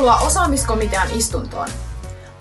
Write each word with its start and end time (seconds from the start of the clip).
Tervetuloa 0.00 0.26
osaamiskomitean 0.26 1.08
istuntoon. 1.14 1.68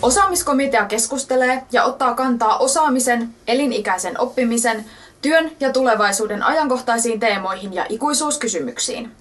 Osaamiskomitea 0.01 0.85
keskustelee 0.85 1.63
ja 1.71 1.83
ottaa 1.83 2.13
kantaa 2.13 2.57
osaamisen, 2.57 3.35
elinikäisen 3.47 4.19
oppimisen, 4.19 4.85
työn 5.21 5.51
ja 5.59 5.73
tulevaisuuden 5.73 6.43
ajankohtaisiin 6.43 7.19
teemoihin 7.19 7.73
ja 7.73 7.85
ikuisuuskysymyksiin. 7.89 9.11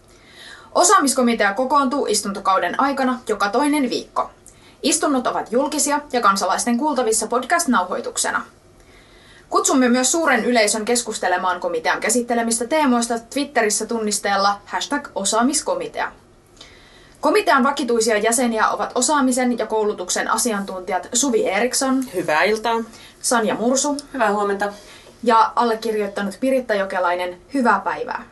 Osaamiskomitea 0.74 1.54
kokoontuu 1.54 2.06
istuntokauden 2.06 2.80
aikana 2.80 3.20
joka 3.28 3.48
toinen 3.48 3.90
viikko. 3.90 4.30
Istunnot 4.82 5.26
ovat 5.26 5.52
julkisia 5.52 6.00
ja 6.12 6.20
kansalaisten 6.20 6.78
kuultavissa 6.78 7.26
podcast-nauhoituksena. 7.26 8.42
Kutsumme 9.50 9.88
myös 9.88 10.12
suuren 10.12 10.44
yleisön 10.44 10.84
keskustelemaan 10.84 11.60
komitean 11.60 12.00
käsittelemistä 12.00 12.66
teemoista 12.66 13.18
Twitterissä 13.18 13.86
tunnisteella 13.86 14.60
hashtag 14.64 15.08
osaamiskomitea. 15.14 16.12
Komitean 17.20 17.64
vakituisia 17.64 18.18
jäseniä 18.18 18.68
ovat 18.68 18.92
osaamisen 18.94 19.58
ja 19.58 19.66
koulutuksen 19.66 20.30
asiantuntijat 20.30 21.08
Suvi 21.12 21.48
Eriksson. 21.48 22.04
Hyvää 22.14 22.42
iltaa. 22.42 22.76
Sanja 23.20 23.54
Mursu. 23.54 23.96
Hyvää 24.14 24.32
huomenta. 24.32 24.72
Ja 25.22 25.52
allekirjoittanut 25.56 26.36
Piritta 26.40 26.74
Jokelainen. 26.74 27.40
Hyvää 27.54 27.80
päivää. 27.80 28.24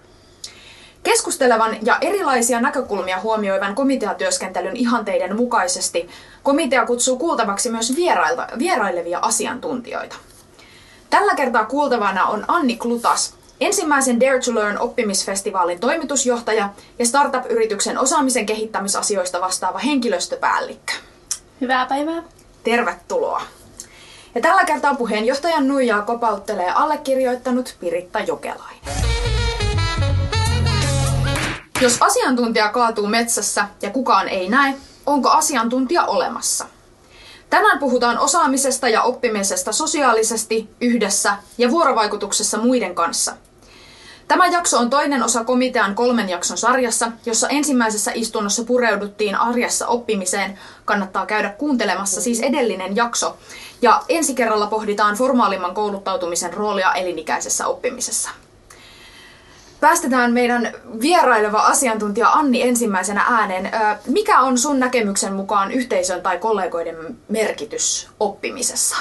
Keskustelevan 1.02 1.76
ja 1.82 1.98
erilaisia 2.00 2.60
näkökulmia 2.60 3.20
huomioivan 3.20 3.74
komiteatyöskentelyn 3.74 4.76
ihanteiden 4.76 5.36
mukaisesti 5.36 6.08
komitea 6.42 6.86
kutsuu 6.86 7.18
kuultavaksi 7.18 7.70
myös 7.70 7.96
vierailta, 7.96 8.46
vierailevia 8.58 9.18
asiantuntijoita. 9.18 10.16
Tällä 11.10 11.34
kertaa 11.34 11.64
kuultavana 11.64 12.26
on 12.26 12.44
Anni 12.48 12.76
Klutas, 12.76 13.34
ensimmäisen 13.60 14.20
Dare 14.20 14.40
to 14.40 14.54
Learn 14.54 14.78
oppimisfestivaalin 14.78 15.80
toimitusjohtaja 15.80 16.68
ja 16.98 17.06
startup-yrityksen 17.06 17.98
osaamisen 17.98 18.46
kehittämisasioista 18.46 19.40
vastaava 19.40 19.78
henkilöstöpäällikkö. 19.78 20.92
Hyvää 21.60 21.86
päivää. 21.86 22.22
Tervetuloa. 22.64 23.42
Ja 24.34 24.40
tällä 24.40 24.64
kertaa 24.64 24.94
puheenjohtajan 24.94 25.68
nuijaa 25.68 26.02
kopauttelee 26.02 26.70
allekirjoittanut 26.70 27.76
Piritta 27.80 28.20
Jokelainen. 28.20 28.80
Jos 31.80 31.96
asiantuntija 32.00 32.68
kaatuu 32.68 33.06
metsässä 33.06 33.68
ja 33.82 33.90
kukaan 33.90 34.28
ei 34.28 34.48
näe, 34.48 34.74
onko 35.06 35.30
asiantuntija 35.30 36.04
olemassa? 36.04 36.66
Tänään 37.50 37.78
puhutaan 37.78 38.18
osaamisesta 38.18 38.88
ja 38.88 39.02
oppimisesta 39.02 39.72
sosiaalisesti, 39.72 40.70
yhdessä 40.80 41.36
ja 41.58 41.70
vuorovaikutuksessa 41.70 42.58
muiden 42.58 42.94
kanssa. 42.94 43.36
Tämä 44.28 44.46
jakso 44.46 44.78
on 44.78 44.90
toinen 44.90 45.22
osa 45.22 45.44
komitean 45.44 45.94
kolmen 45.94 46.28
jakson 46.28 46.58
sarjassa, 46.58 47.12
jossa 47.26 47.48
ensimmäisessä 47.48 48.10
istunnossa 48.14 48.64
pureuduttiin 48.64 49.34
arjessa 49.34 49.86
oppimiseen. 49.86 50.58
Kannattaa 50.84 51.26
käydä 51.26 51.50
kuuntelemassa 51.50 52.20
siis 52.20 52.40
edellinen 52.40 52.96
jakso. 52.96 53.36
Ja 53.82 54.02
ensi 54.08 54.34
kerralla 54.34 54.66
pohditaan 54.66 55.16
formaalimman 55.16 55.74
kouluttautumisen 55.74 56.54
roolia 56.54 56.94
elinikäisessä 56.94 57.66
oppimisessa. 57.66 58.30
Päästetään 59.86 60.32
meidän 60.32 60.72
vieraileva 61.00 61.58
asiantuntija 61.58 62.28
Anni 62.28 62.62
ensimmäisenä 62.62 63.24
ääneen. 63.28 63.70
Mikä 64.06 64.40
on 64.40 64.58
sun 64.58 64.80
näkemyksen 64.80 65.32
mukaan 65.32 65.72
yhteisön 65.72 66.22
tai 66.22 66.38
kollegoiden 66.38 66.96
merkitys 67.28 68.08
oppimisessa? 68.20 68.96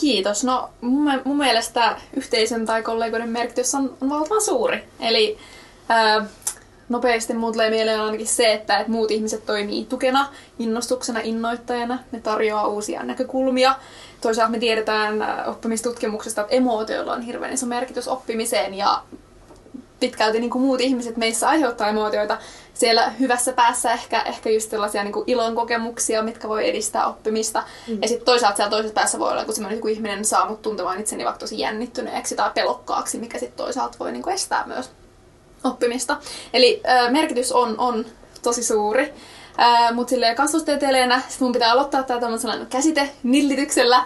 Kiitos. 0.00 0.44
No 0.44 0.70
mun, 0.80 1.20
mun 1.24 1.36
mielestä 1.36 1.96
yhteisön 2.16 2.66
tai 2.66 2.82
kollegoiden 2.82 3.28
merkitys 3.28 3.74
on, 3.74 3.96
on 4.00 4.10
valtavan 4.10 4.42
suuri. 4.42 4.84
Eli 5.00 5.38
ää, 5.88 6.26
nopeasti 6.88 7.34
muut 7.34 7.52
tulee 7.52 7.70
mieleen 7.70 8.00
ainakin 8.00 8.26
se, 8.26 8.52
että, 8.52 8.78
että 8.78 8.92
muut 8.92 9.10
ihmiset 9.10 9.46
toimii 9.46 9.84
tukena, 9.84 10.28
innostuksena, 10.58 11.20
innoittajana. 11.22 11.98
Ne 12.12 12.20
tarjoaa 12.20 12.66
uusia 12.66 13.02
näkökulmia. 13.02 13.74
Toisaalta 14.20 14.52
me 14.52 14.58
tiedetään 14.58 15.26
oppimistutkimuksesta, 15.46 16.40
että 16.40 16.54
emootioilla 16.54 17.12
on 17.12 17.22
hirveän 17.22 17.52
iso 17.52 17.66
merkitys 17.66 18.08
oppimiseen 18.08 18.74
ja 18.74 19.02
pitkälti 20.02 20.40
niin 20.40 20.50
kuin 20.50 20.62
muut 20.62 20.80
ihmiset 20.80 21.16
meissä 21.16 21.48
aiheuttaa 21.48 21.88
emootioita. 21.88 22.38
Siellä 22.74 23.10
hyvässä 23.10 23.52
päässä 23.52 23.92
ehkä, 23.92 24.22
ehkä 24.22 24.50
just 24.50 24.70
sellaisia 24.70 25.04
niin 25.04 25.12
kuin 25.12 25.24
ilon 25.26 25.54
kokemuksia, 25.54 26.22
mitkä 26.22 26.48
voi 26.48 26.68
edistää 26.68 27.06
oppimista. 27.06 27.62
Mm. 27.88 27.98
Ja 28.02 28.08
sitten 28.08 28.24
toisaalta 28.24 28.56
siellä 28.56 28.70
toisessa 28.70 28.94
päässä 28.94 29.18
voi 29.18 29.30
olla, 29.30 29.44
kun 29.44 29.54
semmoinen 29.54 29.80
kun 29.80 29.90
ihminen 29.90 30.24
saa 30.24 30.48
mut 30.48 30.62
tuntemaan 30.62 31.00
itseni 31.00 31.24
vaikka 31.24 31.38
tosi 31.38 31.58
jännittyneeksi 31.58 32.36
tai 32.36 32.50
pelokkaaksi, 32.54 33.18
mikä 33.18 33.38
sitten 33.38 33.56
toisaalta 33.56 33.98
voi 34.00 34.12
niin 34.12 34.22
kuin 34.22 34.34
estää 34.34 34.66
myös 34.66 34.90
oppimista. 35.64 36.16
Eli 36.52 36.82
äh, 36.88 37.12
merkitys 37.12 37.52
on, 37.52 37.74
on 37.78 38.06
tosi 38.42 38.62
suuri. 38.62 39.12
Äh, 39.60 39.94
Mutta 39.94 40.10
silleen 40.10 40.36
kasvustieteilijänä 40.36 41.22
mun 41.40 41.52
pitää 41.52 41.72
aloittaa 41.72 42.02
tämä 42.02 42.20
tämmöisellä 42.20 42.66
käsite 42.70 43.10
nillityksellä, 43.22 44.04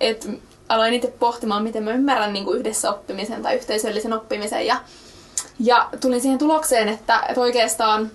että 0.00 0.28
aloin 0.68 0.94
itse 0.94 1.08
pohtimaan, 1.18 1.62
miten 1.62 1.82
mä 1.82 1.92
ymmärrän 1.92 2.32
niin 2.32 2.44
kuin 2.44 2.58
yhdessä 2.58 2.90
oppimisen 2.90 3.42
tai 3.42 3.54
yhteisöllisen 3.54 4.12
oppimisen. 4.12 4.66
Ja, 4.66 4.80
ja 5.58 5.88
tulin 6.00 6.20
siihen 6.20 6.38
tulokseen, 6.38 6.88
että, 6.88 7.22
että 7.28 7.40
oikeastaan 7.40 8.10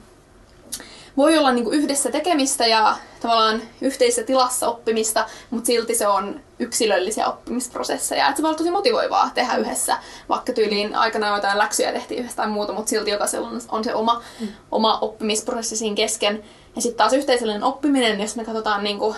voi 1.17 1.37
olla 1.37 1.51
niin 1.51 1.63
kuin 1.63 1.79
yhdessä 1.79 2.11
tekemistä 2.11 2.67
ja 2.67 2.97
tavallaan 3.21 3.61
yhteisessä 3.81 4.23
tilassa 4.23 4.67
oppimista, 4.67 5.25
mutta 5.49 5.67
silti 5.67 5.95
se 5.95 6.07
on 6.07 6.39
yksilöllisiä 6.59 7.27
oppimisprosesseja. 7.27 8.27
Että 8.27 8.37
se 8.37 8.43
voi 8.43 8.49
olla 8.49 8.57
tosi 8.57 8.71
motivoivaa 8.71 9.29
tehdä 9.33 9.55
yhdessä, 9.55 9.97
vaikka 10.29 10.53
tyyliin 10.53 10.95
aikana 10.95 11.35
jotain 11.35 11.57
läksyjä 11.57 11.91
tehtiin 11.91 12.19
yhdessä 12.19 12.37
tai 12.37 12.47
muuta, 12.47 12.73
mutta 12.73 12.89
silti 12.89 13.11
jokaisella 13.11 13.47
on, 13.47 13.61
on 13.69 13.83
se 13.83 13.95
oma, 13.95 14.21
mm. 14.39 14.47
oma 14.71 14.99
oppimisprosessi 14.99 15.75
siinä 15.75 15.95
kesken. 15.95 16.43
Ja 16.75 16.81
sitten 16.81 16.97
taas 16.97 17.13
yhteisöllinen 17.13 17.63
oppiminen, 17.63 18.21
jos 18.21 18.35
me 18.35 18.45
katsotaan 18.45 18.83
niin 18.83 18.99
kuin 18.99 19.15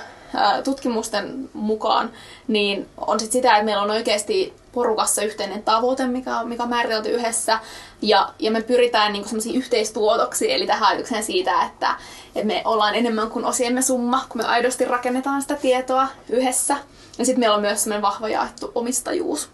tutkimusten 0.63 1.49
mukaan, 1.53 2.11
niin 2.47 2.89
on 2.97 3.19
sit 3.19 3.31
sitä, 3.31 3.51
että 3.51 3.65
meillä 3.65 3.81
on 3.81 3.91
oikeasti 3.91 4.53
porukassa 4.71 5.21
yhteinen 5.21 5.63
tavoite, 5.63 6.07
mikä 6.07 6.39
on, 6.39 6.49
mikä 6.49 6.63
on 6.63 6.69
määritelty 6.69 7.09
yhdessä, 7.09 7.59
ja, 8.01 8.33
ja 8.39 8.51
me 8.51 8.61
pyritään 8.61 9.13
niin 9.13 9.25
semmoisiin 9.25 9.55
yhteistuotoksiin, 9.55 10.51
eli 10.51 10.67
tähän 10.67 10.89
ajatukseen 10.89 11.23
siitä, 11.23 11.63
että, 11.63 11.95
että 12.35 12.47
me 12.47 12.61
ollaan 12.65 12.95
enemmän 12.95 13.29
kuin 13.29 13.45
osiemme 13.45 13.81
summa, 13.81 14.25
kun 14.29 14.41
me 14.41 14.47
aidosti 14.47 14.85
rakennetaan 14.85 15.41
sitä 15.41 15.55
tietoa 15.55 16.07
yhdessä. 16.29 16.77
Ja 17.17 17.25
sitten 17.25 17.39
meillä 17.39 17.55
on 17.55 17.61
myös 17.61 17.83
semmoinen 17.83 18.01
vahva 18.01 18.29
jaettu 18.29 18.71
omistajuus. 18.75 19.49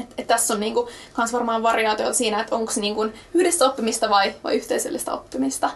Et, 0.00 0.14
et 0.18 0.26
tässä 0.26 0.54
on 0.54 0.60
niinku, 0.60 0.88
varmaan 1.32 1.62
variaatio 1.62 2.14
siinä, 2.14 2.40
että 2.40 2.56
onko 2.56 2.72
se 2.72 2.80
niinku 2.80 3.06
yhdessä 3.34 3.66
oppimista 3.66 4.10
vai, 4.10 4.34
vai 4.44 4.56
yhteisöllistä 4.56 5.12
oppimista. 5.12 5.70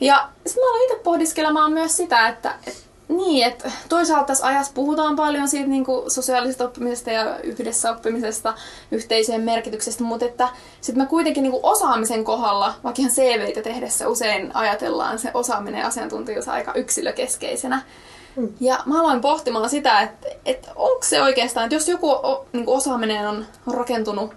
Ja 0.00 0.28
sitten 0.46 0.64
mä 0.64 0.70
aloin 0.70 0.82
itse 0.82 1.02
pohdiskelemaan 1.02 1.72
myös 1.72 1.96
sitä, 1.96 2.28
että 2.28 2.54
et 2.66 2.89
niin, 3.16 3.46
että 3.46 3.72
toisaalta 3.88 4.26
tässä 4.26 4.46
ajassa 4.46 4.72
puhutaan 4.74 5.16
paljon 5.16 5.48
siitä 5.48 5.68
niin 5.68 5.84
kuin 5.84 6.10
sosiaalisesta 6.10 6.64
oppimisesta 6.64 7.10
ja 7.10 7.38
yhdessä 7.42 7.90
oppimisesta, 7.90 8.54
yhteiseen 8.90 9.40
merkityksestä, 9.40 10.04
mutta 10.04 10.26
että 10.26 10.48
sitten 10.80 11.02
me 11.04 11.08
kuitenkin 11.08 11.42
niin 11.42 11.52
kuin 11.52 11.64
osaamisen 11.64 12.24
kohdalla, 12.24 12.74
vaikka 12.84 13.02
ihan 13.02 13.12
CVitä 13.12 13.62
tehdessä 13.62 14.08
usein 14.08 14.56
ajatellaan 14.56 15.18
se 15.18 15.30
osaaminen 15.34 15.80
ja 15.80 15.86
asiantuntijuus 15.86 16.48
aika 16.48 16.74
yksilökeskeisenä. 16.74 17.82
Mm. 18.36 18.48
Ja 18.60 18.78
mä 18.86 19.00
aloin 19.00 19.20
pohtimaan 19.20 19.70
sitä, 19.70 20.00
että, 20.00 20.28
että 20.44 20.68
onko 20.76 21.02
se 21.02 21.22
oikeastaan, 21.22 21.64
että 21.64 21.76
jos 21.76 21.88
joku 21.88 22.08
niin 22.52 22.64
kuin 22.64 22.76
osaaminen 22.76 23.28
on, 23.28 23.46
on 23.66 23.74
rakentunut 23.74 24.34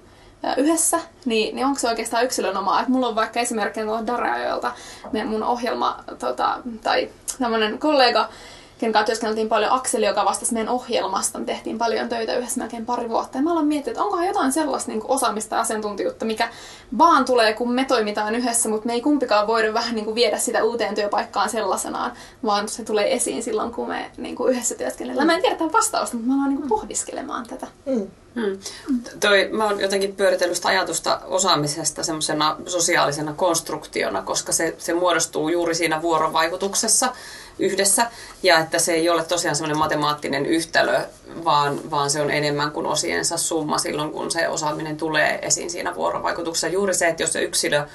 yhdessä, 0.58 1.00
niin, 1.26 1.56
niin 1.56 1.66
onko 1.66 1.80
se 1.80 1.88
oikeastaan 1.88 2.26
yksilön 2.26 2.58
omaa? 2.58 2.82
Et 2.82 2.88
mulla 2.88 3.08
on 3.08 3.16
vaikka 3.16 3.40
esimerkkinä 3.40 3.86
tuolla 3.86 4.08
Darajoilta 4.08 4.72
mun 5.26 5.44
ohjelma 5.44 6.04
tota, 6.20 6.60
tai 6.84 7.10
tämmöinen 7.40 7.80
kollega, 7.80 8.30
kenen 8.78 8.94
kanssa 8.94 9.06
työskenneltiin 9.06 9.50
paljon 9.50 9.72
Akseli, 9.72 10.06
joka 10.06 10.26
vastasi 10.26 10.54
meidän 10.54 10.74
ohjelmasta. 10.74 11.40
Me 11.40 11.46
tehtiin 11.46 11.78
paljon 11.78 12.10
töitä 12.10 12.36
yhdessä 12.36 12.60
melkein 12.60 12.86
pari 12.86 13.10
vuotta. 13.10 13.38
Ja 13.38 13.42
mä 13.42 13.52
aloin 13.52 13.68
miettiä, 13.68 13.92
että 13.92 14.04
onkohan 14.04 14.28
jotain 14.28 14.52
sellaista 14.52 14.92
niin 14.92 15.02
osaamista 15.08 15.56
ja 15.56 15.62
asiantuntijuutta, 15.62 16.26
mikä 16.26 16.50
vaan 16.98 17.26
tulee, 17.26 17.54
kun 17.54 17.72
me 17.72 17.86
toimitaan 17.86 18.36
yhdessä, 18.36 18.70
mutta 18.70 18.88
me 18.88 18.94
ei 18.94 19.02
kumpikaan 19.02 19.48
voida 19.48 19.74
vähän 19.74 19.96
niin 19.96 20.06
kuin 20.06 20.16
viedä 20.16 20.38
sitä 20.38 20.64
uuteen 20.64 20.96
työpaikkaan 20.96 21.50
sellaisenaan, 21.50 22.12
vaan 22.46 22.70
se 22.70 22.84
tulee 22.84 23.14
esiin 23.14 23.44
silloin, 23.44 23.72
kun 23.72 23.88
me 23.88 24.12
niin 24.18 24.36
kuin 24.36 24.54
yhdessä 24.54 24.76
työskennellään. 24.76 25.28
Mä 25.28 25.36
en 25.36 25.42
tiedä 25.42 25.56
tämän 25.56 25.74
vastausta, 25.74 26.16
mutta 26.16 26.30
mä 26.30 26.36
aloin 26.36 26.50
niin 26.50 26.60
kuin 26.60 26.70
pohdiskelemaan 26.70 27.48
tätä. 27.48 27.68
Mm. 27.86 28.08
Hmm. 28.36 28.58
Toi, 29.20 29.50
mä 29.52 29.66
oon 29.66 29.80
jotenkin 29.80 30.16
pyöritellyt 30.16 30.56
sitä 30.56 30.68
ajatusta 30.68 31.22
osaamisesta 31.26 32.04
semmoisena 32.04 32.56
sosiaalisena 32.66 33.34
konstruktiona, 33.34 34.22
koska 34.22 34.52
se, 34.52 34.76
se 34.78 34.94
muodostuu 34.94 35.50
juuri 35.50 35.76
siinä 35.76 36.02
vuorovaikutuksessa 36.02 37.14
yhdessä. 37.60 38.12
Ja 38.44 38.60
että 38.60 38.80
se 38.80 38.94
ei 38.94 39.10
ole 39.10 39.24
tosiaan 39.24 39.56
semmoinen 39.56 39.78
matemaattinen 39.78 40.46
yhtälö, 40.46 41.02
vaan, 41.44 41.92
vaan 41.92 42.10
se 42.10 42.22
on 42.22 42.32
enemmän 42.32 42.72
kuin 42.72 42.86
osiensa 42.86 43.38
summa 43.38 43.78
silloin, 43.78 44.12
kun 44.12 44.32
se 44.32 44.48
osaaminen 44.48 44.98
tulee 44.98 45.40
esiin 45.42 45.70
siinä 45.70 45.96
vuorovaikutuksessa. 45.96 46.68
Juuri 46.68 46.94
se, 46.94 47.08
että 47.08 47.24
jos 47.24 47.34
se 47.34 47.42
yksilö 47.42 47.86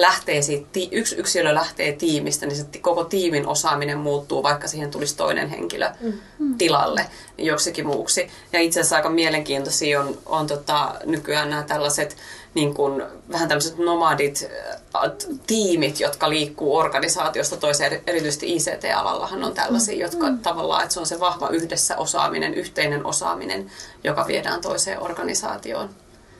lähtee 0.00 0.42
siitä, 0.42 0.68
yksi 0.90 1.16
yksilö 1.16 1.54
lähtee 1.54 1.92
tiimistä, 1.92 2.46
niin 2.46 2.56
se 2.56 2.66
koko 2.80 3.04
tiimin 3.04 3.46
osaaminen 3.46 3.98
muuttuu, 3.98 4.42
vaikka 4.42 4.68
siihen 4.68 4.90
tulisi 4.90 5.16
toinen 5.16 5.48
henkilö 5.48 5.90
mm. 6.38 6.58
tilalle 6.58 7.06
joksikin 7.38 7.86
muuksi. 7.86 8.28
Ja 8.52 8.60
itse 8.60 8.80
asiassa 8.80 8.96
aika 8.96 9.10
mielenkiintoisia 9.10 10.00
on, 10.00 10.18
on 10.26 10.46
tota, 10.46 10.94
nykyään 11.04 11.50
nämä 11.50 11.62
tällaiset 11.62 12.16
niin 12.54 12.74
kuin, 12.74 13.02
vähän 13.32 13.48
tämmöiset 13.48 13.78
nomadit, 13.78 14.50
äh, 14.94 15.10
tiimit, 15.46 16.00
jotka 16.00 16.30
liikkuu 16.30 16.76
organisaatiosta 16.76 17.56
toiseen, 17.56 18.02
erityisesti 18.06 18.56
ICT-alallahan 18.56 19.44
on 19.44 19.54
tällaisia, 19.54 19.94
mm. 19.94 20.00
jotka 20.00 20.30
mm. 20.30 20.38
tavallaan, 20.38 20.82
että 20.82 20.94
se 20.94 21.00
on 21.00 21.06
se 21.06 21.20
vahva 21.20 21.48
yhdessä 21.48 21.96
osaaminen, 21.96 22.54
yhteinen 22.54 23.06
osaaminen, 23.06 23.70
joka 24.04 24.26
viedään 24.26 24.60
toiseen 24.60 25.02
organisaatioon. 25.02 25.90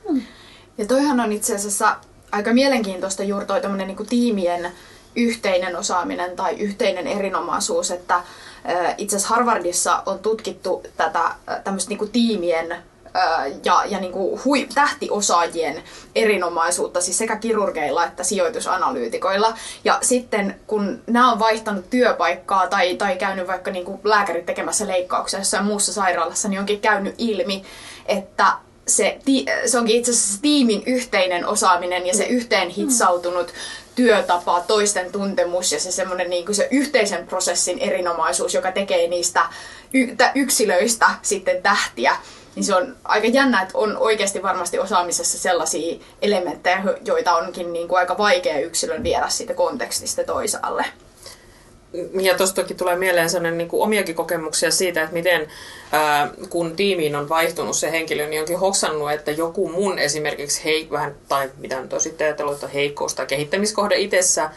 Mm. 0.08 0.22
Ja 0.78 0.86
toihan 0.86 1.20
on 1.20 1.32
itse 1.32 1.54
asiassa 1.54 1.96
aika 2.32 2.52
mielenkiintoista 2.52 3.22
juuri 3.22 3.46
toi 3.46 3.60
niin 3.86 4.06
tiimien 4.08 4.72
yhteinen 5.16 5.76
osaaminen 5.76 6.36
tai 6.36 6.54
yhteinen 6.54 7.06
erinomaisuus, 7.06 7.90
että 7.90 8.22
itse 8.98 9.16
asiassa 9.16 9.34
Harvardissa 9.34 10.02
on 10.06 10.18
tutkittu 10.18 10.82
tätä 10.96 11.30
tämmöistä 11.64 11.88
niin 11.88 11.98
kuin 11.98 12.10
tiimien 12.10 12.76
ja, 13.64 13.84
ja 13.88 14.00
niin 14.00 14.12
kuin 14.12 14.40
hui, 14.44 14.68
tähtiosaajien 14.74 15.82
erinomaisuutta, 16.14 17.00
siis 17.00 17.18
sekä 17.18 17.36
kirurgeilla 17.36 18.04
että 18.04 18.24
sijoitusanalyytikoilla. 18.24 19.54
Ja 19.84 19.98
sitten 20.02 20.60
kun 20.66 21.02
nämä 21.06 21.32
on 21.32 21.38
vaihtanut 21.38 21.90
työpaikkaa 21.90 22.66
tai, 22.66 22.94
tai 22.94 23.16
käynyt 23.16 23.46
vaikka 23.46 23.70
niin 23.70 23.84
kuin 23.84 24.00
lääkärit 24.04 24.46
tekemässä 24.46 24.86
leikkauksia 24.86 25.40
jossain 25.40 25.64
muussa 25.64 25.92
sairaalassa, 25.92 26.48
niin 26.48 26.60
onkin 26.60 26.80
käynyt 26.80 27.14
ilmi, 27.18 27.64
että 28.06 28.46
se, 28.96 29.18
se 29.66 29.78
onkin 29.78 29.96
itse 29.96 30.10
asiassa 30.10 30.42
tiimin 30.42 30.82
yhteinen 30.86 31.46
osaaminen 31.46 32.06
ja 32.06 32.14
se 32.14 32.24
yhteen 32.24 32.68
hitsautunut 32.68 33.52
työtapa, 33.94 34.64
toisten 34.66 35.12
tuntemus 35.12 35.72
ja 35.72 35.80
se 35.80 35.92
semmoinen 35.92 36.30
niin 36.30 36.54
se 36.54 36.68
yhteisen 36.70 37.26
prosessin 37.26 37.78
erinomaisuus, 37.78 38.54
joka 38.54 38.72
tekee 38.72 39.08
niistä 39.08 39.40
yksilöistä 40.34 41.06
sitten 41.22 41.62
tähtiä. 41.62 42.16
Niin 42.54 42.64
se 42.64 42.74
on 42.74 42.96
aika 43.04 43.26
jännä, 43.26 43.62
että 43.62 43.78
on 43.78 43.96
oikeasti 43.96 44.42
varmasti 44.42 44.78
osaamisessa 44.78 45.38
sellaisia 45.38 45.98
elementtejä, 46.22 46.82
joita 47.04 47.36
onkin 47.36 47.72
niin 47.72 47.88
kuin 47.88 47.98
aika 47.98 48.18
vaikea 48.18 48.58
yksilön 48.58 49.02
viedä 49.02 49.28
siitä 49.28 49.54
kontekstista 49.54 50.24
toisaalle 50.24 50.84
ja 52.20 52.36
tuosta 52.36 52.62
toki 52.62 52.74
tulee 52.74 52.96
mieleen 52.96 53.30
sellainen 53.30 53.58
niin 53.58 53.68
kuin 53.68 53.82
omiakin 53.82 54.14
kokemuksia 54.14 54.70
siitä, 54.70 55.02
että 55.02 55.14
miten 55.14 55.48
ää, 55.92 56.30
kun 56.50 56.76
tiimiin 56.76 57.16
on 57.16 57.28
vaihtunut 57.28 57.76
se 57.76 57.90
henkilö, 57.90 58.26
niin 58.26 58.40
onkin 58.40 58.58
hoksannut, 58.58 59.12
että 59.12 59.30
joku 59.30 59.68
mun 59.68 59.98
esimerkiksi 59.98 60.64
hei, 60.64 60.88
vähän, 60.90 61.14
tai 61.28 61.50
mitä 61.58 61.80
nyt 61.80 61.92
on 61.92 62.00
sitten 62.00 62.26
ajatellut, 62.26 62.54
että 62.54 62.68
heikkous 62.68 63.14
tai 63.14 63.26
kehittämiskohde 63.26 63.96
itsessä, 63.96 64.50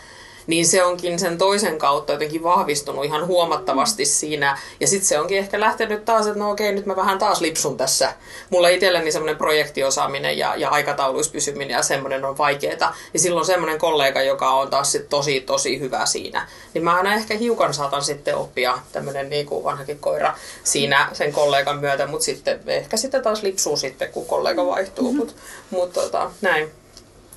niin 0.48 0.66
se 0.66 0.84
onkin 0.84 1.19
sen 1.19 1.38
toisen 1.38 1.78
kautta 1.78 2.13
jotenkin 2.13 2.44
vahvistunut 2.44 3.06
ihan 3.06 3.28
huomattavasti 3.28 4.06
siinä. 4.06 4.57
Ja 4.80 4.88
sitten 4.88 5.07
se 5.07 5.19
onkin 5.19 5.38
ehkä 5.38 5.60
lähtenyt 5.60 6.06
taas, 6.06 6.28
että 6.28 6.40
no 6.40 6.51
okei, 6.51 6.72
nyt 6.72 6.86
mä 6.86 6.95
vähän 6.95 7.19
taas 7.19 7.42
lipsun 7.42 7.78
tässä. 7.78 8.13
Mulla 8.50 8.69
itselleni 8.69 9.12
semmoinen 9.12 9.38
projektiosaaminen 9.38 10.38
ja, 10.38 10.56
ja 10.56 10.69
aikatauluissa 10.69 11.31
pysyminen 11.31 11.75
ja 11.75 11.84
semmoinen 11.84 12.25
on 12.25 12.38
vaikeeta. 12.38 12.94
Ja 13.13 13.19
silloin 13.19 13.45
semmoinen 13.45 13.80
kollega, 13.80 14.22
joka 14.22 14.50
on 14.50 14.69
taas 14.69 14.92
sit 14.92 15.10
tosi, 15.10 15.42
tosi 15.42 15.80
hyvä 15.80 16.06
siinä. 16.06 16.48
Niin 16.74 16.84
mä 16.84 16.95
aina 16.95 17.13
ehkä 17.13 17.38
hiukan 17.38 17.74
saatan 17.74 18.04
sitten 18.04 18.36
oppia 18.36 18.80
tämmöinen 18.92 19.30
niin 19.30 19.45
kuin 19.45 19.63
vanhakin 19.63 20.00
koira 20.00 20.36
siinä 20.63 21.10
sen 21.13 21.34
kollegan 21.34 21.80
myötä, 21.80 22.07
mutta 22.07 22.25
sitten 22.25 22.60
ehkä 22.68 22.98
sitten 22.98 23.24
taas 23.24 23.44
lipsuu 23.44 23.78
sitten, 23.78 24.12
kun 24.12 24.25
kollega 24.25 24.66
vaihtuu. 24.66 25.12
Mm-hmm. 25.12 25.19
Mutta 25.19 25.34
mut, 25.72 25.94
tota, 25.94 26.31
näin. 26.42 26.82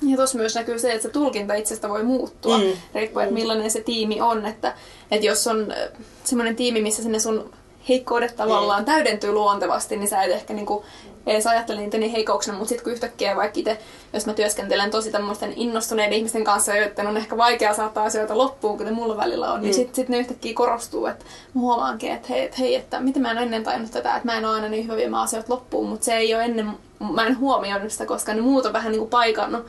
Ja 0.01 0.17
tuossa 0.17 0.37
myös 0.37 0.55
näkyy 0.55 0.79
se, 0.79 0.91
että 0.91 1.03
se 1.03 1.09
tulkinta 1.09 1.53
itsestä 1.53 1.89
voi 1.89 2.03
muuttua, 2.03 2.57
mm. 2.57 2.63
riippuen, 2.95 3.23
että 3.23 3.33
millainen 3.33 3.71
se 3.71 3.81
tiimi 3.81 4.21
on. 4.21 4.45
Että, 4.45 4.73
että 5.11 5.25
jos 5.25 5.47
on 5.47 5.71
äh, 5.71 5.77
semmoinen 6.23 6.55
tiimi, 6.55 6.81
missä 6.81 7.03
sinne 7.03 7.19
sun 7.19 7.51
heikkoudet 7.89 8.35
tavallaan 8.35 8.81
mm. 8.81 8.85
täydentyy 8.85 9.31
luontevasti, 9.31 9.97
niin 9.97 10.07
sä 10.07 10.23
et 10.23 10.31
ehkä 10.31 10.53
niinku 10.53 10.83
edes 11.27 11.47
ajattele 11.47 11.81
niitä 11.81 11.97
niin 11.97 12.11
heikouksena, 12.11 12.57
mutta 12.57 12.69
sitten 12.69 12.83
kun 12.83 12.93
yhtäkkiä 12.93 13.35
vaikka 13.35 13.59
itse, 13.59 13.77
jos 14.13 14.25
mä 14.25 14.33
työskentelen 14.33 14.91
tosi 14.91 15.11
tämmöisten 15.11 15.53
innostuneiden 15.55 16.17
ihmisten 16.17 16.43
kanssa, 16.43 16.75
joiden 16.75 17.07
on 17.07 17.17
ehkä 17.17 17.37
vaikea 17.37 17.73
saattaa 17.73 18.03
asioita 18.03 18.37
loppuun, 18.37 18.77
kuten 18.77 18.93
mulla 18.93 19.17
välillä 19.17 19.53
on, 19.53 19.53
niin 19.53 19.59
mm. 19.59 19.63
niin 19.63 19.73
sitten 19.73 19.95
sit 19.95 20.09
ne 20.09 20.17
yhtäkkiä 20.17 20.53
korostuu, 20.53 21.05
että 21.05 21.25
mä 21.53 21.61
huomaankin, 21.61 22.11
että 22.11 22.27
hei, 22.29 22.43
että, 22.43 22.57
hei, 22.59 22.75
että 22.75 22.99
miten 22.99 23.21
mä 23.21 23.31
en 23.31 23.37
ole 23.37 23.45
ennen 23.45 23.63
tajunnut 23.63 23.91
tätä, 23.91 24.15
että 24.15 24.25
mä 24.25 24.37
en 24.37 24.45
ole 24.45 24.55
aina 24.55 24.69
niin 24.69 24.83
hyvä 24.83 24.95
viemään 24.95 25.23
asioita 25.23 25.53
loppuun, 25.53 25.89
mutta 25.89 26.05
se 26.05 26.17
ei 26.17 26.35
ole 26.35 26.43
ennen, 26.43 26.71
mä 27.13 27.27
en 27.27 27.39
huomioinut 27.39 27.91
sitä, 27.91 28.05
koska 28.05 28.33
ne 28.33 28.41
muut 28.41 28.65
on 28.65 28.73
vähän 28.73 28.91
niin 28.91 28.99
kuin 28.99 29.09
paikannut 29.09 29.65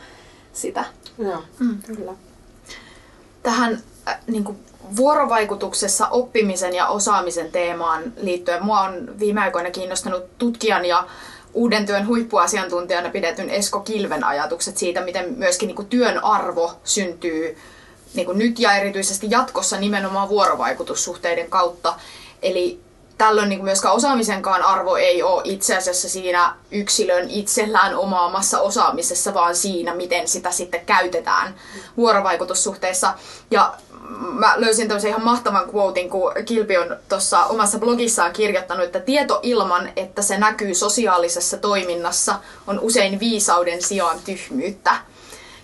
sitä. 0.58 0.84
Joo, 1.18 1.42
mm. 1.58 1.82
kyllä. 1.82 2.12
Tähän 3.42 3.82
äh, 4.08 4.18
niin 4.26 4.44
kuin 4.44 4.58
vuorovaikutuksessa 4.96 6.08
oppimisen 6.08 6.74
ja 6.74 6.86
osaamisen 6.86 7.52
teemaan 7.52 8.12
liittyen 8.16 8.64
mua 8.64 8.80
on 8.80 9.18
viime 9.18 9.40
aikoina 9.40 9.70
kiinnostanut 9.70 10.38
tutkijan 10.38 10.84
ja 10.84 11.08
uuden 11.54 11.86
työn 11.86 12.06
huippuasiantuntijana 12.06 13.10
pidetyn 13.10 13.50
Esko 13.50 13.80
Kilven 13.80 14.24
ajatukset 14.24 14.76
siitä, 14.76 15.00
miten 15.00 15.34
myöskin 15.36 15.66
niin 15.66 15.76
kuin 15.76 15.88
työn 15.88 16.24
arvo 16.24 16.72
syntyy 16.84 17.56
niin 18.14 18.26
kuin 18.26 18.38
nyt 18.38 18.58
ja 18.58 18.72
erityisesti 18.72 19.26
jatkossa 19.30 19.76
nimenomaan 19.76 20.28
vuorovaikutussuhteiden 20.28 21.50
kautta. 21.50 21.94
Eli 22.42 22.80
tällöin 23.18 23.48
niin 23.48 23.64
myöskään 23.64 23.94
osaamisenkaan 23.94 24.62
arvo 24.62 24.96
ei 24.96 25.22
ole 25.22 25.42
itse 25.44 25.76
asiassa 25.76 26.08
siinä 26.08 26.54
yksilön 26.70 27.30
itsellään 27.30 27.96
omaamassa 27.96 28.60
osaamisessa, 28.60 29.34
vaan 29.34 29.56
siinä, 29.56 29.94
miten 29.94 30.28
sitä 30.28 30.50
sitten 30.50 30.86
käytetään 30.86 31.54
vuorovaikutussuhteissa. 31.96 33.14
Ja 33.50 33.74
mä 34.18 34.54
löysin 34.56 34.88
tämmöisen 34.88 35.10
ihan 35.10 35.24
mahtavan 35.24 35.74
quotein, 35.74 36.10
kun 36.10 36.32
Kilpi 36.44 36.78
on 36.78 36.96
tuossa 37.08 37.44
omassa 37.44 37.78
blogissaan 37.78 38.32
kirjoittanut, 38.32 38.84
että 38.84 39.00
tieto 39.00 39.40
ilman, 39.42 39.92
että 39.96 40.22
se 40.22 40.38
näkyy 40.38 40.74
sosiaalisessa 40.74 41.56
toiminnassa, 41.56 42.34
on 42.66 42.80
usein 42.80 43.20
viisauden 43.20 43.82
sijaan 43.82 44.18
tyhmyyttä. 44.24 44.96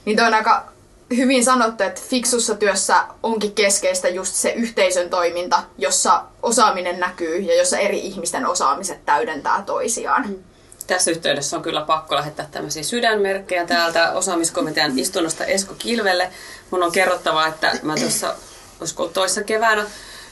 Niin 0.04 0.16
toi 0.16 0.26
on 0.26 0.34
aika 0.34 0.73
hyvin 1.16 1.44
sanottu, 1.44 1.82
että 1.82 2.00
fiksussa 2.08 2.54
työssä 2.54 3.04
onkin 3.22 3.52
keskeistä 3.52 4.08
just 4.08 4.34
se 4.34 4.50
yhteisön 4.52 5.10
toiminta, 5.10 5.62
jossa 5.78 6.24
osaaminen 6.42 7.00
näkyy 7.00 7.38
ja 7.38 7.58
jossa 7.58 7.78
eri 7.78 7.98
ihmisten 7.98 8.46
osaamiset 8.46 9.06
täydentää 9.06 9.62
toisiaan. 9.62 10.28
Mm. 10.28 10.44
Tässä 10.86 11.10
yhteydessä 11.10 11.56
on 11.56 11.62
kyllä 11.62 11.80
pakko 11.80 12.14
lähettää 12.14 12.48
tämmöisiä 12.50 12.82
sydänmerkkejä 12.82 13.66
täältä 13.66 14.12
osaamiskomitean 14.12 14.98
istunnosta 14.98 15.44
Esko 15.44 15.74
Kilvelle. 15.78 16.30
Mun 16.70 16.82
on 16.82 16.92
kerrottava, 16.92 17.46
että 17.46 17.72
mä 17.82 17.94
tuossa, 17.96 18.34
olisiko 18.80 19.08
toissa 19.08 19.42
keväänä, 19.42 19.86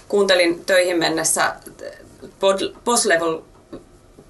kuuntelin 0.09 0.65
töihin 0.65 0.99
mennessä 0.99 1.57
Boss 2.85 3.07
Level 3.07 3.41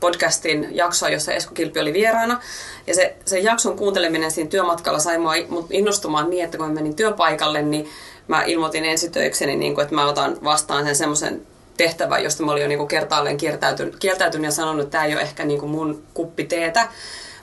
podcastin 0.02 0.68
jaksoa, 0.70 1.08
jossa 1.08 1.32
Esko 1.32 1.54
Kilpi 1.54 1.80
oli 1.80 1.92
vieraana. 1.92 2.40
Ja 2.86 2.94
se, 2.94 3.16
se 3.24 3.38
jakson 3.38 3.76
kuunteleminen 3.76 4.30
siinä 4.30 4.50
työmatkalla 4.50 4.98
sai 4.98 5.18
mua 5.18 5.34
innostumaan 5.70 6.30
niin, 6.30 6.44
että 6.44 6.58
kun 6.58 6.66
mä 6.66 6.72
menin 6.74 6.96
työpaikalle, 6.96 7.62
niin 7.62 7.88
mä 8.28 8.42
ilmoitin 8.42 8.84
ensitöikseni, 8.84 9.56
niin 9.56 9.74
kuin, 9.74 9.82
että 9.82 9.94
mä 9.94 10.08
otan 10.08 10.38
vastaan 10.44 10.84
sen 10.84 10.96
semmoisen 10.96 11.42
tehtävän, 11.76 12.24
josta 12.24 12.42
mä 12.42 12.52
olin 12.52 12.62
jo 12.62 12.68
niin 12.68 12.78
kuin 12.78 12.88
kertaalleen 12.88 13.36
kieltäytynyt, 13.36 13.96
kieltäytynyt 13.96 14.44
ja 14.44 14.50
sanonut, 14.50 14.82
että 14.82 14.92
tämä 14.92 15.04
ei 15.04 15.14
ole 15.14 15.22
ehkä 15.22 15.44
niin 15.44 15.60
kuin 15.60 15.70
mun 15.70 16.02
kuppi 16.14 16.44
teetä. 16.44 16.88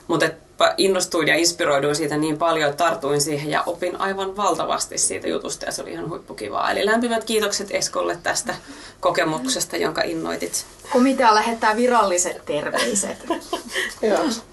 Mutta 0.08 0.30
innostuin 0.76 1.28
ja 1.28 1.36
inspiroiduin 1.36 1.96
siitä 1.96 2.16
niin 2.16 2.38
paljon, 2.38 2.70
että 2.70 2.84
tartuin 2.84 3.20
siihen 3.20 3.50
ja 3.50 3.62
opin 3.66 4.00
aivan 4.00 4.36
valtavasti 4.36 4.98
siitä 4.98 5.28
jutusta 5.28 5.66
ja 5.66 5.72
se 5.72 5.82
oli 5.82 5.92
ihan 5.92 6.08
huippukivaa. 6.08 6.70
Eli 6.70 6.86
lämpimät 6.86 7.24
kiitokset 7.24 7.68
Eskolle 7.70 8.18
tästä 8.22 8.54
kokemuksesta, 9.00 9.76
jonka 9.76 10.02
innoitit. 10.02 10.66
Komitea 10.92 11.34
lähettää 11.34 11.76
viralliset 11.76 12.44
terveiset. 12.44 13.18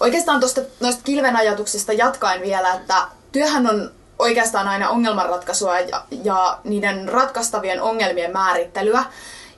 Oikeastaan 0.00 0.40
tuosta 0.40 0.60
noista 0.80 1.02
kilven 1.04 1.36
ajatuksista 1.36 1.92
jatkaen 1.92 2.42
vielä, 2.42 2.74
että 2.74 3.08
työhän 3.32 3.70
on 3.70 3.90
oikeastaan 4.18 4.68
aina 4.68 4.88
ongelmanratkaisua 4.88 5.80
ja, 5.80 6.04
ja 6.24 6.58
niiden 6.64 7.08
ratkaistavien 7.08 7.82
ongelmien 7.82 8.32
määrittelyä. 8.32 9.04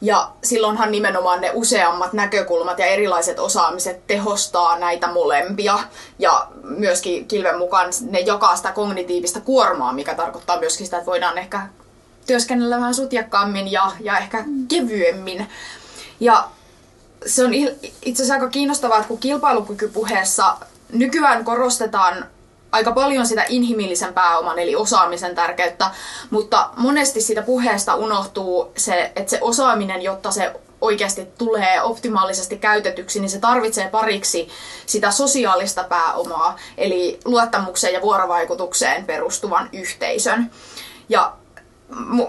Ja 0.05 0.31
silloinhan 0.43 0.93
nimenomaan 0.93 1.41
ne 1.41 1.51
useammat 1.55 2.13
näkökulmat 2.13 2.79
ja 2.79 2.87
erilaiset 2.87 3.39
osaamiset 3.39 4.07
tehostaa 4.07 4.79
näitä 4.79 5.13
molempia. 5.13 5.79
Ja 6.19 6.47
myöskin 6.63 7.29
kilven 7.29 7.59
mukaan 7.59 7.91
ne 8.11 8.21
jakaa 8.21 8.57
sitä 8.57 8.73
kognitiivista 8.73 9.41
kuormaa, 9.41 9.93
mikä 9.93 10.15
tarkoittaa 10.15 10.61
myöskin 10.61 10.87
sitä, 10.87 10.97
että 10.97 11.07
voidaan 11.07 11.39
ehkä 11.39 11.61
työskennellä 12.27 12.77
vähän 12.77 12.95
sutjakkaammin 12.95 13.73
ja, 13.73 13.93
ja 14.01 14.19
ehkä 14.19 14.45
kevyemmin. 14.69 15.47
Ja 16.21 16.49
se 17.27 17.45
on 17.45 17.55
itse 17.55 17.83
asiassa 18.13 18.35
aika 18.35 18.49
kiinnostavaa, 18.49 18.97
että 18.97 19.09
kun 19.09 19.19
kilpailukykypuheessa 19.19 20.57
nykyään 20.93 21.45
korostetaan 21.45 22.27
aika 22.75 22.93
paljon 22.93 23.27
sitä 23.27 23.45
inhimillisen 23.49 24.15
pääoman 24.15 24.59
eli 24.59 24.77
osaamisen 24.77 25.35
tärkeyttä, 25.35 25.91
mutta 26.31 26.71
monesti 26.77 27.21
siitä 27.21 27.43
puheesta 27.43 27.95
unohtuu 27.95 28.73
se, 28.77 29.13
että 29.17 29.31
se 29.31 29.39
osaaminen, 29.41 30.03
jotta 30.03 30.31
se 30.31 30.53
oikeasti 30.81 31.27
tulee 31.39 31.83
optimaalisesti 31.83 32.57
käytetyksi, 32.57 33.21
niin 33.21 33.31
se 33.31 33.39
tarvitsee 33.39 33.89
pariksi 33.89 34.49
sitä 34.87 35.11
sosiaalista 35.11 35.85
pääomaa, 35.85 36.57
eli 36.79 37.21
luottamukseen 37.25 37.95
ja 37.95 38.03
vuorovaikutukseen 38.03 39.05
perustuvan 39.05 39.69
yhteisön. 39.73 40.51
Ja 41.09 41.33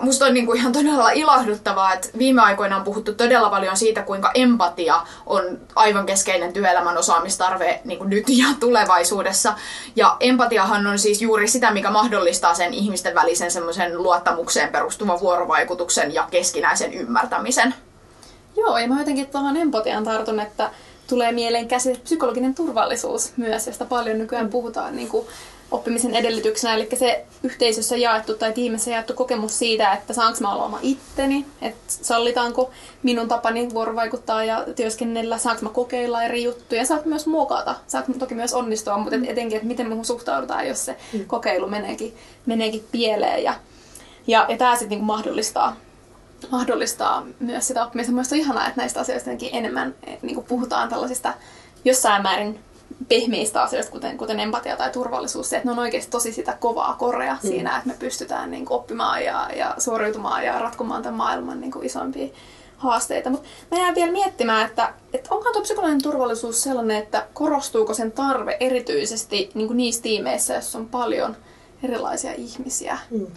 musta 0.01 0.25
on 0.25 0.33
niinku 0.33 0.53
ihan 0.53 0.71
todella 0.71 1.11
ilahduttavaa, 1.11 1.93
että 1.93 2.09
viime 2.17 2.41
aikoina 2.41 2.77
on 2.77 2.83
puhuttu 2.83 3.13
todella 3.13 3.49
paljon 3.49 3.77
siitä, 3.77 4.01
kuinka 4.01 4.31
empatia 4.33 5.01
on 5.25 5.59
aivan 5.75 6.05
keskeinen 6.05 6.53
työelämän 6.53 6.97
osaamistarve 6.97 7.81
niinku 7.83 8.03
nyt 8.03 8.23
ja 8.29 8.47
tulevaisuudessa. 8.59 9.53
Ja 9.95 10.17
empatiahan 10.19 10.87
on 10.87 10.99
siis 10.99 11.21
juuri 11.21 11.47
sitä, 11.47 11.71
mikä 11.71 11.91
mahdollistaa 11.91 12.55
sen 12.55 12.73
ihmisten 12.73 13.15
välisen 13.15 13.51
semmoisen 13.51 14.03
luottamukseen 14.03 14.71
perustuvan 14.71 15.19
vuorovaikutuksen 15.19 16.13
ja 16.13 16.27
keskinäisen 16.31 16.93
ymmärtämisen. 16.93 17.73
Joo, 18.57 18.77
ja 18.77 18.87
mä 18.87 18.99
jotenkin 18.99 19.27
tuohon 19.27 19.57
empatiaan 19.57 20.03
tartun, 20.03 20.39
että 20.39 20.71
tulee 21.07 21.31
mieleen 21.31 21.67
käsite 21.67 21.99
psykologinen 21.99 22.55
turvallisuus 22.55 23.33
myös, 23.37 23.67
josta 23.67 23.85
paljon 23.85 24.17
nykyään 24.17 24.49
puhutaan 24.49 24.95
niin 24.95 25.09
kuin 25.09 25.27
oppimisen 25.75 26.15
edellytyksenä, 26.15 26.75
eli 26.75 26.89
se 26.93 27.25
yhteisössä 27.43 27.97
jaettu 27.97 28.33
tai 28.33 28.53
tiimissä 28.53 28.91
jaettu 28.91 29.13
kokemus 29.13 29.59
siitä, 29.59 29.93
että 29.93 30.13
saanko 30.13 30.37
mä 30.41 30.53
olla 30.53 30.65
oma 30.65 30.79
itteni, 30.81 31.45
että 31.61 31.83
sallitaanko 31.87 32.71
minun 33.03 33.27
tapani 33.27 33.69
vuorovaikuttaa 33.73 34.43
ja 34.43 34.65
työskennellä, 34.75 35.37
saanko 35.37 35.61
mä 35.61 35.69
kokeilla 35.69 36.23
eri 36.23 36.43
juttuja, 36.43 36.85
saanko 36.85 37.09
myös 37.09 37.27
muokata, 37.27 37.75
saanko 37.87 38.13
toki 38.19 38.35
myös 38.35 38.53
onnistua, 38.53 38.97
mutta 38.97 39.17
etenkin, 39.27 39.55
että 39.55 39.67
miten 39.67 39.87
muuhun 39.87 40.05
suhtaudutaan, 40.05 40.67
jos 40.67 40.85
se 40.85 40.97
mm. 41.13 41.25
kokeilu 41.25 41.67
meneekin, 41.67 42.17
meneekin 42.45 42.85
pieleen. 42.91 43.43
Ja, 43.43 43.53
ja, 44.27 44.45
ja 44.49 44.57
tämä 44.57 44.71
sitten 44.71 44.89
niinku 44.89 45.05
mahdollistaa, 45.05 45.75
mahdollistaa 46.51 47.25
myös 47.39 47.67
sitä 47.67 47.85
oppimista. 47.85 48.11
Mielestäni 48.13 48.41
on 48.41 48.45
ihanaa, 48.45 48.67
että 48.67 48.81
näistä 48.81 48.99
asioista 48.99 49.29
enemmän 49.51 49.95
niin 50.21 50.43
puhutaan 50.43 50.89
tällaisista 50.89 51.33
jossain 51.85 52.23
määrin 52.23 52.59
pehmeistä 53.09 53.61
asioista, 53.61 53.91
kuten, 53.91 54.17
kuten 54.17 54.39
empatia 54.39 54.77
tai 54.77 54.91
turvallisuus, 54.91 55.49
se, 55.49 55.55
että 55.55 55.67
ne 55.67 55.71
on 55.71 55.79
oikeasti 55.79 56.11
tosi 56.11 56.33
sitä 56.33 56.57
kovaa 56.59 56.93
korea 56.93 57.37
mm. 57.43 57.49
siinä, 57.49 57.77
että 57.77 57.87
me 57.87 57.95
pystytään 57.99 58.51
niin 58.51 58.65
kuin, 58.65 58.77
oppimaan 58.77 59.23
ja, 59.23 59.49
ja 59.55 59.75
suoriutumaan 59.77 60.45
ja 60.45 60.59
ratkomaan 60.59 61.03
tämän 61.03 61.17
maailman 61.17 61.61
niin 61.61 61.71
kuin, 61.71 61.85
isompia 61.85 62.27
haasteita. 62.77 63.29
Mutta 63.29 63.47
mä 63.71 63.77
jään 63.77 63.95
vielä 63.95 64.11
miettimään, 64.11 64.65
että, 64.65 64.93
että 65.13 65.35
onko 65.35 65.51
tuo 65.51 65.61
psykologinen 65.61 66.01
turvallisuus 66.01 66.63
sellainen, 66.63 66.97
että 66.97 67.27
korostuuko 67.33 67.93
sen 67.93 68.11
tarve 68.11 68.57
erityisesti 68.59 69.51
niin 69.53 69.67
kuin 69.67 69.77
niissä 69.77 70.01
tiimeissä, 70.01 70.53
joissa 70.53 70.77
on 70.77 70.89
paljon 70.89 71.37
erilaisia 71.83 72.31
ihmisiä. 72.33 72.97
Mm. 73.11 73.27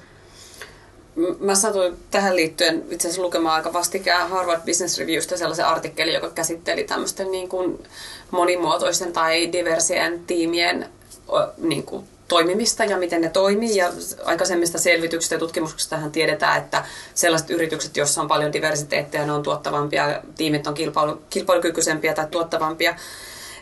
Mä 1.40 1.54
satuin 1.54 1.96
tähän 2.10 2.36
liittyen 2.36 2.84
itse 2.90 3.08
asiassa 3.08 3.22
lukemaan 3.22 3.56
aika 3.56 3.72
vastikään 3.72 4.30
Harvard 4.30 4.60
Business 4.66 4.98
Reviewstä 4.98 5.36
sellaisen 5.36 5.66
artikkelin, 5.66 6.14
joka 6.14 6.30
käsitteli 6.30 6.84
tämmöisten 6.84 7.30
niin 7.30 7.48
kuin 7.48 7.82
monimuotoisten 8.30 9.12
tai 9.12 9.52
diversien 9.52 10.20
tiimien 10.26 10.88
niin 11.58 11.82
kuin, 11.82 12.04
toimimista 12.28 12.84
ja 12.84 12.98
miten 12.98 13.20
ne 13.20 13.28
toimii. 13.28 13.76
Ja 13.76 13.92
aikaisemmista 14.24 14.78
selvityksistä 14.78 15.34
ja 15.34 15.38
tutkimuksista 15.38 15.96
tähän 15.96 16.12
tiedetään, 16.12 16.58
että 16.58 16.84
sellaiset 17.14 17.50
yritykset, 17.50 17.96
joissa 17.96 18.20
on 18.20 18.28
paljon 18.28 18.52
diversiteettiä, 18.52 19.26
ne 19.26 19.32
on 19.32 19.42
tuottavampia, 19.42 20.22
tiimit 20.36 20.66
on 20.66 20.74
kilpailu, 20.74 21.22
kilpailukykyisempiä 21.30 22.14
tai 22.14 22.26
tuottavampia. 22.30 22.94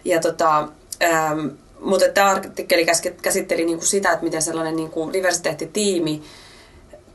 Ja 0.05 0.21
tota, 0.21 0.69
ähm, 1.03 1.47
mutta 1.81 2.09
tämä 2.09 2.31
artikkeli 2.31 2.87
käsitteli 3.23 3.65
niin 3.65 3.79
kuin 3.79 3.89
sitä, 3.89 4.11
että 4.11 4.25
miten 4.25 4.43
sellainen 4.43 4.77
niin 4.77 4.91
kuin 4.91 5.13
diversiteettitiimi 5.13 6.23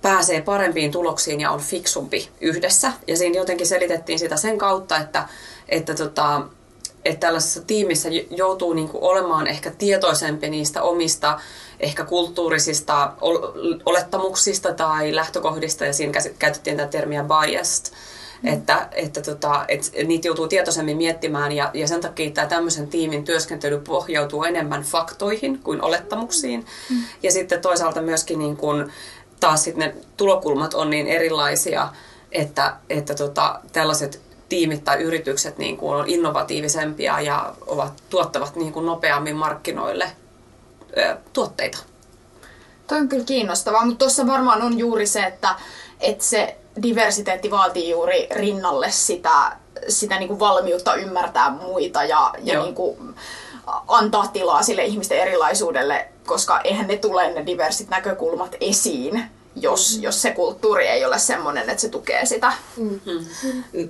pääsee 0.01 0.41
parempiin 0.41 0.91
tuloksiin 0.91 1.41
ja 1.41 1.51
on 1.51 1.59
fiksumpi 1.59 2.29
yhdessä. 2.41 2.91
Ja 3.07 3.17
siinä 3.17 3.37
jotenkin 3.37 3.67
selitettiin 3.67 4.19
sitä 4.19 4.37
sen 4.37 4.57
kautta, 4.57 4.97
että, 4.97 5.27
että 5.69 5.95
tota, 5.95 6.41
että 7.05 7.19
tällaisessa 7.19 7.61
tiimissä 7.61 8.09
joutuu 8.29 8.73
niin 8.73 8.89
kuin 8.89 9.03
olemaan 9.03 9.47
ehkä 9.47 9.71
tietoisempi 9.71 10.49
niistä 10.49 10.81
omista 10.81 11.39
ehkä 11.79 12.05
kulttuurisista 12.05 13.13
olettamuksista 13.85 14.73
tai 14.73 15.15
lähtökohdista, 15.15 15.85
ja 15.85 15.93
siinä 15.93 16.21
käytettiin 16.39 16.77
tätä 16.77 16.89
termiä 16.89 17.23
biased, 17.23 17.93
mm. 18.41 18.53
että, 18.53 18.87
että, 18.91 19.21
tota, 19.21 19.65
että 19.67 19.89
niitä 20.03 20.27
joutuu 20.27 20.47
tietoisemmin 20.47 20.97
miettimään, 20.97 21.51
ja, 21.51 21.71
ja 21.73 21.87
sen 21.87 22.01
takia 22.01 22.31
tämä 22.31 22.47
tämmöisen 22.47 22.87
tiimin 22.87 23.23
työskentely 23.23 23.79
pohjautuu 23.79 24.43
enemmän 24.43 24.83
faktoihin 24.83 25.59
kuin 25.59 25.81
olettamuksiin. 25.81 26.65
Mm. 26.89 26.97
Ja 27.23 27.31
sitten 27.31 27.61
toisaalta 27.61 28.01
myöskin 28.01 28.39
niin 28.39 28.57
kuin, 28.57 28.91
taas 29.41 29.63
sitten 29.63 29.87
ne 29.87 29.95
tulokulmat 30.17 30.73
on 30.73 30.89
niin 30.89 31.07
erilaisia, 31.07 31.89
että, 32.31 32.75
että 32.89 33.15
tota, 33.15 33.59
tällaiset 33.73 34.21
tiimit 34.49 34.83
tai 34.83 35.01
yritykset 35.01 35.57
niin 35.57 35.77
kuin 35.77 35.95
on 35.95 36.09
innovatiivisempia 36.09 37.21
ja 37.21 37.53
ovat, 37.67 37.93
tuottavat 38.09 38.55
niin 38.55 38.73
kuin 38.73 38.85
nopeammin 38.85 39.35
markkinoille 39.35 40.11
ö, 40.97 41.17
tuotteita. 41.33 41.77
Toi 42.87 42.97
on 42.97 43.09
kyllä 43.09 43.25
kiinnostavaa, 43.25 43.85
mutta 43.85 43.99
tuossa 43.99 44.27
varmaan 44.27 44.61
on 44.61 44.79
juuri 44.79 45.07
se, 45.07 45.23
että, 45.23 45.55
että 45.99 46.23
se 46.23 46.57
diversiteetti 46.83 47.51
vaatii 47.51 47.89
juuri 47.89 48.27
rinnalle 48.31 48.91
sitä, 48.91 49.57
sitä 49.87 50.19
niin 50.19 50.27
kuin 50.27 50.39
valmiutta 50.39 50.95
ymmärtää 50.95 51.49
muita 51.49 52.03
ja, 52.03 52.33
ja 52.43 52.63
niin 52.63 52.75
kuin 52.75 53.15
antaa 53.87 54.27
tilaa 54.27 54.63
sille 54.63 54.83
ihmisten 54.83 55.19
erilaisuudelle, 55.19 56.10
koska 56.25 56.61
eihän 56.63 56.87
ne 56.87 56.97
tule 56.97 57.33
ne 57.33 57.45
diversit 57.45 57.89
näkökulmat 57.89 58.55
esiin 58.61 59.29
jos, 59.55 59.97
mm. 59.97 60.03
jos 60.03 60.21
se 60.21 60.31
kulttuuri 60.31 60.87
ei 60.87 61.05
ole 61.05 61.19
semmoinen, 61.19 61.69
että 61.69 61.81
se 61.81 61.89
tukee 61.89 62.25
sitä. 62.25 62.53
Mm-hmm. 62.77 63.25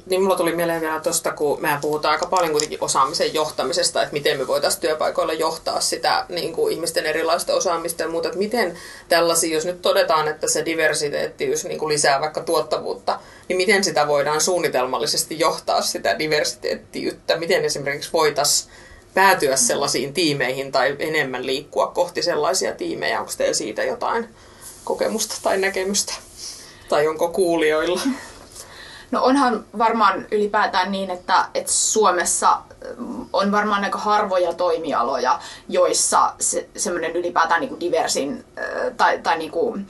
Niin 0.06 0.22
mulla 0.22 0.36
tuli 0.36 0.56
mieleen 0.56 0.82
vielä 0.82 1.00
tuosta, 1.00 1.32
kun 1.32 1.62
me 1.62 1.78
puhutaan 1.82 2.12
aika 2.12 2.26
paljon 2.26 2.52
kuitenkin 2.52 2.84
osaamisen 2.84 3.34
johtamisesta, 3.34 4.02
että 4.02 4.14
miten 4.14 4.38
me 4.38 4.48
voitaisiin 4.48 4.82
työpaikoilla 4.82 5.34
johtaa 5.34 5.82
sitä 5.82 6.26
niin 6.30 6.54
kuin 6.54 6.74
ihmisten 6.74 7.06
erilaista 7.06 7.54
osaamista 7.54 8.04
ja 8.04 8.10
muuta, 8.10 8.28
että 8.28 8.40
miten 8.40 8.78
tällaisia, 9.10 9.56
jos 9.56 9.66
nyt 9.66 9.82
todetaan, 9.82 10.28
että 10.28 10.48
se 10.48 10.66
diversiteettiys 10.66 11.66
niin 11.66 11.80
kuin 11.80 11.90
lisää 11.90 12.22
vaikka 12.22 12.42
tuottavuutta, 12.42 13.20
niin 13.48 13.58
miten 13.58 13.84
sitä 13.84 14.08
voidaan 14.08 14.42
suunnitelmallisesti 14.42 15.40
johtaa 15.40 15.82
sitä 15.82 16.20
diversiteettiyttä, 16.20 17.38
miten 17.38 17.66
esimerkiksi 17.66 18.14
voitaisiin 18.14 18.72
päätyä 19.14 19.56
sellaisiin 19.56 20.14
tiimeihin 20.14 20.72
tai 20.72 20.96
enemmän 21.00 21.46
liikkua 21.46 21.88
kohti 21.88 22.24
sellaisia 22.24 22.76
tiimejä, 22.76 23.20
onko 23.20 23.32
teillä 23.38 23.54
siitä 23.54 23.84
jotain 23.84 24.30
kokemusta 24.84 25.36
tai 25.44 25.58
näkemystä? 25.58 26.14
Tai 26.90 27.08
onko 27.08 27.30
kuulijoilla? 27.30 28.02
No 29.12 29.24
onhan 29.24 29.66
varmaan 29.78 30.28
ylipäätään 30.32 30.92
niin, 30.92 31.10
että, 31.10 31.46
että 31.54 31.72
Suomessa 31.72 32.62
mm, 32.98 33.26
on 33.34 33.52
varmaan 33.52 33.84
aika 33.84 34.00
harvoja 34.00 34.54
toimialoja, 34.54 35.40
joissa 35.70 36.34
se, 36.40 36.70
semmoinen 36.78 37.16
ylipäätään 37.16 37.62
niin 37.62 37.70
kuin 37.70 37.80
diversin 37.80 38.46
tai, 38.98 39.20
tai 39.20 39.38
niin 39.38 39.52
kuin 39.52 39.88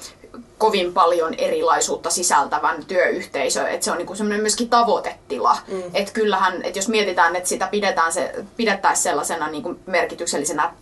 kovin 0.61 0.93
paljon 0.93 1.33
erilaisuutta 1.33 2.09
sisältävän 2.09 2.85
työyhteisö, 2.85 3.67
että 3.67 3.85
se 3.85 3.91
on 3.91 3.97
niinku 3.97 4.15
semmoinen 4.15 4.41
myöskin 4.41 4.69
tavoitetila. 4.69 5.57
Mm. 5.67 5.83
Että 5.93 6.13
kyllähän, 6.13 6.61
että 6.63 6.79
jos 6.79 6.87
mietitään, 6.87 7.35
että 7.35 7.49
sitä 7.49 7.67
pidetään 7.67 8.13
se, 8.13 8.45
pidettäisiin 8.57 9.03
sellaisena 9.03 9.47
niinku 9.47 9.79
merkityksellisenä 9.85 10.73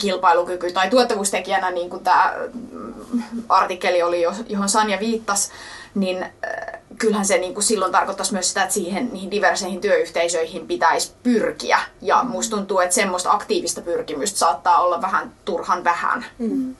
kilpailukyky 0.00 0.72
tai 0.72 0.90
tuottavuustekijänä, 0.90 1.70
niin 1.70 1.90
kuin 1.90 2.04
tämä 2.04 2.34
artikkeli 3.48 4.02
oli, 4.02 4.22
johon 4.48 4.68
Sanja 4.68 5.00
viittasi, 5.00 5.50
niin 5.94 6.26
kyllähän 6.98 7.26
se 7.26 7.38
niin 7.38 7.54
kuin 7.54 7.64
silloin 7.64 7.92
tarkoittaisi 7.92 8.32
myös 8.32 8.48
sitä, 8.48 8.62
että 8.62 8.74
siihen 8.74 9.08
niihin 9.12 9.30
diverseihin 9.30 9.80
työyhteisöihin 9.80 10.66
pitäisi 10.66 11.12
pyrkiä. 11.22 11.78
Ja 12.02 12.22
musta 12.22 12.56
tuntuu, 12.56 12.80
että 12.80 12.94
semmoista 12.94 13.30
aktiivista 13.30 13.80
pyrkimystä 13.80 14.38
saattaa 14.38 14.82
olla 14.82 15.02
vähän 15.02 15.32
turhan 15.44 15.84
vähän. 15.84 16.24
Mm. 16.38 16.76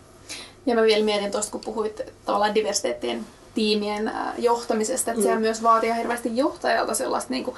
Ja 0.66 0.74
mä 0.74 0.82
vielä 0.82 1.04
mietin 1.04 1.30
tuosta, 1.30 1.52
kun 1.52 1.60
puhuit 1.60 2.00
tavallaan 2.26 2.54
diversiteettien 2.54 3.26
tiimien 3.54 4.12
johtamisesta, 4.38 5.10
että 5.10 5.20
mm. 5.20 5.24
sehän 5.24 5.40
myös 5.40 5.62
vaatii 5.62 5.96
hirveästi 5.96 6.36
johtajalta 6.36 6.94
sellaista 6.94 7.30
niin 7.30 7.44
kuin, 7.44 7.56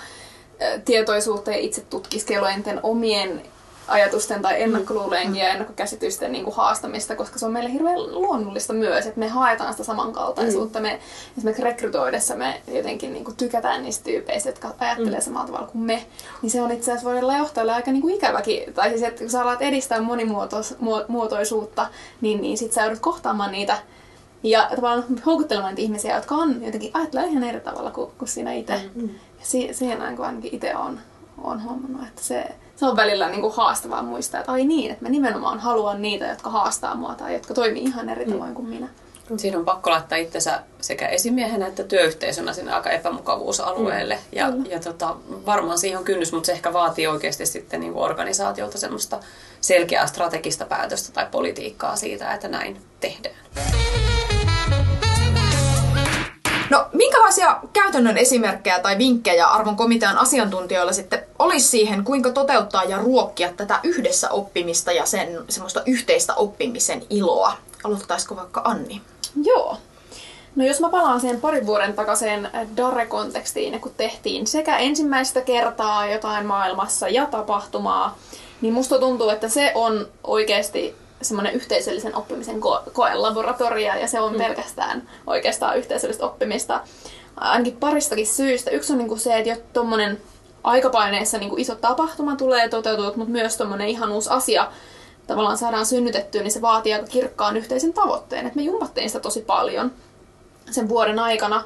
tietoisuutta 0.84 1.50
ja 1.50 1.58
itse 1.58 1.80
tutkiskelua 1.80 2.48
omien 2.82 3.42
ajatusten 3.88 4.42
tai 4.42 4.62
ennakkoluulojen 4.62 5.28
mm. 5.28 5.34
ja 5.34 5.48
ennakkokäsitysten 5.48 6.32
niin 6.32 6.44
kuin 6.44 6.56
haastamista, 6.56 7.16
koska 7.16 7.38
se 7.38 7.46
on 7.46 7.52
meille 7.52 7.72
hirveän 7.72 8.12
luonnollista 8.12 8.72
myös, 8.72 9.06
että 9.06 9.20
me 9.20 9.28
haetaan 9.28 9.72
sitä 9.72 9.84
samankaltaisuutta. 9.84 10.78
Mm. 10.78 10.82
Me 10.82 11.00
esimerkiksi 11.38 11.64
rekrytoidessa 11.64 12.36
me 12.36 12.62
jotenkin 12.74 13.12
niin 13.12 13.24
kuin 13.24 13.36
tykätään 13.36 13.82
niistä 13.82 14.04
tyypeistä, 14.04 14.48
jotka 14.48 14.74
ajattelee 14.78 15.18
mm. 15.18 15.24
samalla 15.24 15.46
tavalla 15.46 15.66
kuin 15.66 15.82
me. 15.82 16.06
Niin 16.42 16.50
se 16.50 16.62
on 16.62 16.70
itse 16.70 16.92
asiassa 16.92 17.10
voi 17.10 17.18
olla 17.18 17.36
johtajalle 17.36 17.72
aika 17.72 17.92
niin 17.92 18.02
kuin 18.02 18.14
ikäväkin. 18.14 18.74
Tai 18.74 18.88
siis, 18.88 19.02
että 19.02 19.20
kun 19.20 19.30
sä 19.30 19.42
alat 19.42 19.62
edistää 19.62 20.00
monimuotoisuutta, 20.00 21.86
niin, 22.20 22.40
niin 22.40 22.58
sit 22.58 22.72
sä 22.72 22.82
joudut 22.82 22.98
kohtaamaan 22.98 23.52
niitä 23.52 23.78
ja 24.42 24.68
tavallaan 24.76 25.04
houkuttelemaan 25.26 25.74
niitä 25.74 25.82
ihmisiä, 25.82 26.16
jotka 26.16 26.34
on 26.34 26.64
jotenkin 26.64 26.90
ajattelee 26.94 27.26
ihan 27.26 27.44
eri 27.44 27.60
tavalla 27.60 27.90
kuin, 27.90 28.10
kuin 28.18 28.28
sinä 28.28 28.52
itse. 28.52 28.90
Mm. 28.94 29.08
Ja 29.08 29.46
si- 29.46 29.74
siinä 29.74 30.04
ainakin 30.04 30.54
itse 30.54 30.76
on, 30.76 31.00
on 31.42 31.62
huomannut, 31.62 32.02
että 32.02 32.22
se, 32.22 32.46
se 32.76 32.86
on 32.86 32.96
välillä 32.96 33.28
niin 33.28 33.40
kuin 33.40 33.54
haastavaa 33.54 34.02
muistaa, 34.02 34.40
että 34.40 34.52
ai 34.52 34.64
niin, 34.64 34.90
että 34.90 35.04
mä 35.04 35.08
nimenomaan 35.08 35.58
haluan 35.58 36.02
niitä, 36.02 36.26
jotka 36.26 36.50
haastaa 36.50 36.94
mua 36.94 37.14
tai 37.14 37.34
jotka 37.34 37.54
toimii 37.54 37.82
ihan 37.82 38.08
eri 38.08 38.26
tavoin 38.26 38.54
kuin 38.54 38.68
minä. 38.68 38.88
Siinä 39.36 39.58
on 39.58 39.64
pakko 39.64 39.90
laittaa 39.90 40.18
itsensä 40.18 40.62
sekä 40.80 41.08
esimiehenä 41.08 41.66
että 41.66 41.84
työyhteisönä 41.84 42.52
sinne 42.52 42.72
aika 42.72 42.90
epämukavuusalueelle. 42.90 44.14
Mm. 44.14 44.38
Ja, 44.38 44.52
ja 44.70 44.80
tota, 44.80 45.16
varmaan 45.46 45.78
siihen 45.78 45.98
on 45.98 46.04
kynnys, 46.04 46.32
mutta 46.32 46.46
se 46.46 46.52
ehkä 46.52 46.72
vaatii 46.72 47.06
oikeasti 47.06 47.46
sitten 47.46 47.80
niin 47.80 47.92
kuin 47.92 48.04
organisaatiolta 48.04 48.78
semmoista 48.78 49.20
selkeää 49.60 50.06
strategista 50.06 50.64
päätöstä 50.64 51.12
tai 51.12 51.26
politiikkaa 51.30 51.96
siitä, 51.96 52.34
että 52.34 52.48
näin 52.48 52.80
tehdään. 53.00 53.36
Minkälaisia 56.92 57.60
käytännön 57.72 58.18
esimerkkejä 58.18 58.78
tai 58.78 58.98
vinkkejä 58.98 59.46
arvon 59.46 59.76
komitean 59.76 60.18
asiantuntijoilla 60.18 60.92
sitten 60.92 61.22
olisi 61.38 61.68
siihen, 61.68 62.04
kuinka 62.04 62.30
toteuttaa 62.30 62.84
ja 62.84 62.98
ruokkia 62.98 63.52
tätä 63.52 63.80
yhdessä 63.82 64.30
oppimista 64.30 64.92
ja 64.92 65.06
sen 65.06 65.38
semmoista 65.48 65.82
yhteistä 65.86 66.34
oppimisen 66.34 67.02
iloa? 67.10 67.52
Aloittaisiko 67.84 68.36
vaikka 68.36 68.62
Anni? 68.64 69.02
Joo. 69.44 69.76
No 70.56 70.64
jos 70.64 70.80
mä 70.80 70.88
palaan 70.88 71.20
siihen 71.20 71.40
parin 71.40 71.66
vuoden 71.66 71.94
takaisin 71.94 72.48
Dare-kontekstiin, 72.76 73.80
kun 73.80 73.92
tehtiin 73.96 74.46
sekä 74.46 74.76
ensimmäistä 74.76 75.40
kertaa 75.40 76.06
jotain 76.06 76.46
maailmassa 76.46 77.08
ja 77.08 77.26
tapahtumaa, 77.26 78.16
niin 78.60 78.74
musta 78.74 78.98
tuntuu, 78.98 79.30
että 79.30 79.48
se 79.48 79.72
on 79.74 80.08
oikeasti 80.24 80.94
semmoinen 81.22 81.54
yhteisöllisen 81.54 82.16
oppimisen 82.16 82.56
ko- 82.56 82.90
koelaboratoria 82.92 83.96
ja 83.96 84.08
se 84.08 84.20
on 84.20 84.32
mm. 84.32 84.38
pelkästään 84.38 85.08
oikeastaan 85.26 85.78
yhteisöllistä 85.78 86.26
oppimista. 86.26 86.80
Ainakin 87.36 87.76
paristakin 87.76 88.26
syystä. 88.26 88.70
Yksi 88.70 88.92
on 88.92 88.98
niinku 88.98 89.16
se, 89.16 89.38
että 89.38 89.50
jo 89.50 89.56
tuommoinen 89.72 90.20
aikapaineessa 90.64 91.38
niinku 91.38 91.56
iso 91.58 91.74
tapahtuma 91.74 92.36
tulee 92.36 92.68
toteutua, 92.68 93.12
mutta 93.16 93.32
myös 93.32 93.56
tuommoinen 93.56 93.88
ihan 93.88 94.12
uusi 94.12 94.30
asia 94.30 94.72
tavallaan 95.26 95.58
saadaan 95.58 95.86
synnytettyä, 95.86 96.42
niin 96.42 96.50
se 96.50 96.62
vaatii 96.62 96.94
aika 96.94 97.06
kirkkaan 97.06 97.56
yhteisen 97.56 97.92
tavoitteen. 97.92 98.46
Et 98.46 98.54
me 98.54 98.62
jumpattiin 98.62 99.08
sitä 99.08 99.20
tosi 99.20 99.40
paljon 99.40 99.92
sen 100.70 100.88
vuoden 100.88 101.18
aikana. 101.18 101.64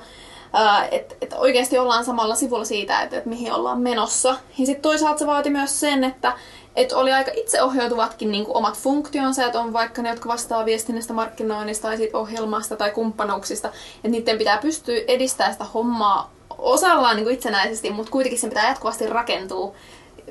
Että 0.90 1.14
et 1.20 1.32
oikeasti 1.32 1.78
ollaan 1.78 2.04
samalla 2.04 2.34
sivulla 2.34 2.64
siitä, 2.64 3.02
että 3.02 3.16
et 3.16 3.26
mihin 3.26 3.52
ollaan 3.52 3.80
menossa. 3.80 4.28
Ja 4.28 4.66
sitten 4.66 4.82
toisaalta 4.82 5.18
se 5.18 5.26
vaati 5.26 5.50
myös 5.50 5.80
sen, 5.80 6.04
että 6.04 6.32
et 6.76 6.92
oli 6.92 7.12
aika 7.12 7.30
itseohjautuvatkin 7.34 8.32
niin 8.32 8.44
omat 8.48 8.78
funktionsa, 8.78 9.46
että 9.46 9.60
on 9.60 9.72
vaikka 9.72 10.02
ne, 10.02 10.10
jotka 10.10 10.28
vastaa 10.28 10.64
viestinnästä, 10.64 11.12
markkinoinnista 11.12 11.88
tai 11.88 11.96
siitä 11.96 12.18
ohjelmasta 12.18 12.76
tai 12.76 12.90
kumppanuuksista, 12.90 13.68
että 13.68 14.08
niiden 14.08 14.38
pitää 14.38 14.58
pystyä 14.58 15.00
edistämään 15.08 15.52
sitä 15.52 15.64
hommaa 15.64 16.30
osallaan 16.58 17.16
niin 17.16 17.30
itsenäisesti, 17.30 17.90
mutta 17.90 18.12
kuitenkin 18.12 18.40
sen 18.40 18.50
pitää 18.50 18.68
jatkuvasti 18.68 19.06
rakentua 19.06 19.74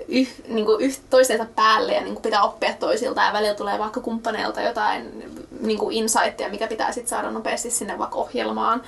yh, 0.08 0.30
niin 0.48 0.66
yh, 0.80 1.00
toistensa 1.10 1.46
päälle 1.56 1.94
ja 1.94 2.02
niin 2.02 2.22
pitää 2.22 2.44
oppia 2.44 2.74
toisilta 2.74 3.22
ja 3.22 3.34
välillä 3.34 3.56
tulee 3.56 3.80
vaikka 3.80 4.02
kumppaneilta 4.02 4.62
jotain 4.62 5.32
niin 5.60 5.92
insightia, 5.92 6.50
mikä 6.50 6.68
pitää 6.68 6.92
sitten 6.92 7.10
saada 7.10 7.32
nopeasti 7.32 7.72
sinne 7.72 7.98
vaikka 7.98 8.20
ohjelmaan 8.20 8.82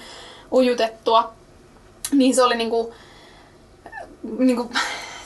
ujutettua. 0.51 1.33
Niin 2.11 2.35
se 2.35 2.43
oli 2.43 2.55
niin 2.55 2.69
kuin, 2.69 2.87
niin 4.37 4.55
kuin, 4.55 4.69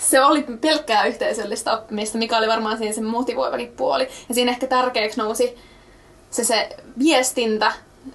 se 0.09 0.21
oli 0.21 0.45
pelkkää 0.61 1.05
yhteisöllistä 1.05 1.73
oppimista, 1.73 2.17
mikä 2.17 2.37
oli 2.37 2.47
varmaan 2.47 2.77
siinä 2.77 2.93
se 2.93 3.01
motivoivakin 3.01 3.73
puoli. 3.77 4.07
Ja 4.29 4.35
siinä 4.35 4.51
ehkä 4.51 4.67
tärkeäksi 4.67 5.19
nousi 5.19 5.57
se, 6.31 6.43
se 6.43 6.69
viestintä, 6.99 7.73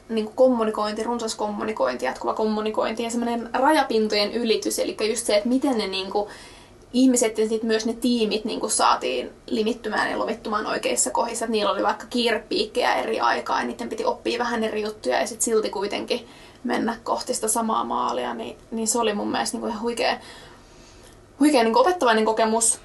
niin 0.08 0.24
kuin 0.24 0.36
kommunikointi, 0.36 1.02
runsas 1.02 1.34
kommunikointi, 1.34 2.04
jatkuva 2.04 2.34
kommunikointi 2.34 3.02
ja 3.02 3.10
semmoinen 3.10 3.50
rajapintojen 3.52 4.32
ylitys, 4.32 4.78
eli 4.78 4.96
just 5.08 5.26
se, 5.26 5.36
että 5.36 5.48
miten 5.48 5.78
ne 5.78 5.86
niin 5.86 6.10
kuin, 6.10 6.28
ihmiset 6.92 7.38
ja 7.38 7.48
sitten 7.48 7.68
myös 7.68 7.86
ne 7.86 7.92
tiimit 7.92 8.44
niin 8.44 8.60
kuin 8.60 8.70
saatiin 8.70 9.30
limittymään 9.46 10.10
ja 10.10 10.18
lomittumaan 10.18 10.66
oikeissa 10.66 11.10
kohdissa. 11.10 11.44
Että 11.44 11.52
niillä 11.52 11.72
oli 11.72 11.82
vaikka 11.82 12.06
kiirepiikkejä 12.10 12.94
eri 12.94 13.20
aikaa 13.20 13.60
ja 13.60 13.66
niiden 13.66 13.88
piti 13.88 14.04
oppia 14.04 14.38
vähän 14.38 14.64
eri 14.64 14.82
juttuja 14.82 15.20
ja 15.20 15.26
sitten 15.26 15.44
silti 15.44 15.70
kuitenkin 15.70 16.28
mennä 16.64 16.96
kohti 17.04 17.34
sitä 17.34 17.48
samaa 17.48 17.84
maalia. 17.84 18.34
Niin, 18.34 18.56
niin 18.70 18.88
se 18.88 18.98
oli 18.98 19.14
mun 19.14 19.30
mielestä 19.30 19.54
niin 19.54 19.60
kuin 19.60 19.70
ihan 19.70 19.82
huikea, 19.82 20.18
huikea 21.40 21.64
niin 21.64 21.76
opettavainen 21.76 22.24
kokemus. 22.24 22.78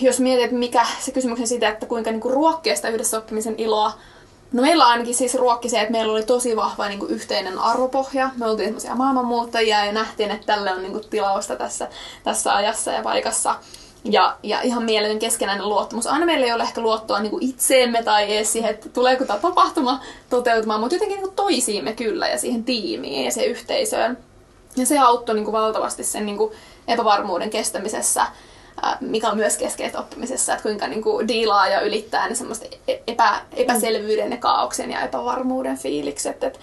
Jos 0.00 0.20
mietit, 0.20 0.52
mikä 0.52 0.86
se 1.00 1.12
kysymyksen 1.12 1.48
siitä, 1.48 1.68
että 1.68 1.86
kuinka 1.86 2.10
niin 2.10 2.20
kuin 2.20 2.34
ruokkia 2.34 2.76
sitä 2.76 2.88
yhdessä 2.88 3.18
oppimisen 3.18 3.54
iloa, 3.58 3.92
No 4.52 4.62
meillä 4.62 4.86
ainakin 4.86 5.14
siis 5.14 5.34
ruokki 5.34 5.68
se, 5.68 5.80
että 5.80 5.92
meillä 5.92 6.12
oli 6.12 6.22
tosi 6.22 6.56
vahva 6.56 6.88
niin 6.88 6.98
kuin 6.98 7.10
yhteinen 7.10 7.58
arvopohja. 7.58 8.30
Me 8.36 8.46
oltiin 8.46 8.66
semmoisia 8.66 8.94
maailmanmuuttajia 8.94 9.84
ja 9.84 9.92
nähtiin, 9.92 10.30
että 10.30 10.46
tälle 10.46 10.72
on 10.72 10.82
niin 10.82 10.92
kuin, 10.92 11.08
tilausta 11.10 11.56
tässä, 11.56 11.88
tässä 12.24 12.54
ajassa 12.54 12.92
ja 12.92 13.02
paikassa. 13.02 13.54
Ja, 14.04 14.36
ja 14.42 14.60
ihan 14.60 14.82
mieletön 14.82 15.18
keskenäinen 15.18 15.68
luottamus. 15.68 16.06
Aina 16.06 16.26
meillä 16.26 16.46
ei 16.46 16.52
ole 16.52 16.62
ehkä 16.62 16.80
luottoa 16.80 17.20
niin 17.20 17.30
kuin 17.30 17.42
itseemme 17.42 18.02
tai 18.02 18.36
edes 18.36 18.52
siihen, 18.52 18.70
että 18.70 18.88
tuleeko 18.88 19.24
tämä 19.24 19.38
tapahtuma 19.38 20.00
toteutumaan, 20.30 20.80
mutta 20.80 20.94
jotenkin 20.94 21.16
niin 21.16 21.26
kuin 21.26 21.36
toisiimme 21.36 21.92
kyllä 21.92 22.28
ja 22.28 22.38
siihen 22.38 22.64
tiimiin 22.64 23.24
ja 23.24 23.32
se 23.32 23.44
yhteisöön. 23.44 24.18
Ja 24.76 24.86
se 24.86 24.98
auttoi 24.98 25.34
niin 25.34 25.44
kuin 25.44 25.52
valtavasti 25.52 26.04
sen 26.04 26.26
niin 26.26 26.38
kuin 26.38 26.52
epävarmuuden 26.88 27.50
kestämisessä 27.50 28.26
mikä 29.00 29.30
on 29.30 29.36
myös 29.36 29.56
keskeistä 29.56 29.98
oppimisessa, 29.98 30.52
että 30.52 30.62
kuinka 30.62 30.86
niin 30.86 31.02
kuin 31.02 31.28
diilaa 31.28 31.68
ja 31.68 31.80
ylittää 31.80 32.28
ne 32.28 32.34
semmoista 32.34 32.66
e-, 32.88 32.98
epä, 33.06 33.40
epäselvyyden 33.52 34.30
ja 34.30 34.36
kaauksen 34.36 34.90
ja 34.90 35.00
epävarmuuden 35.00 35.78
fiilikset. 35.78 36.44
Että 36.44 36.58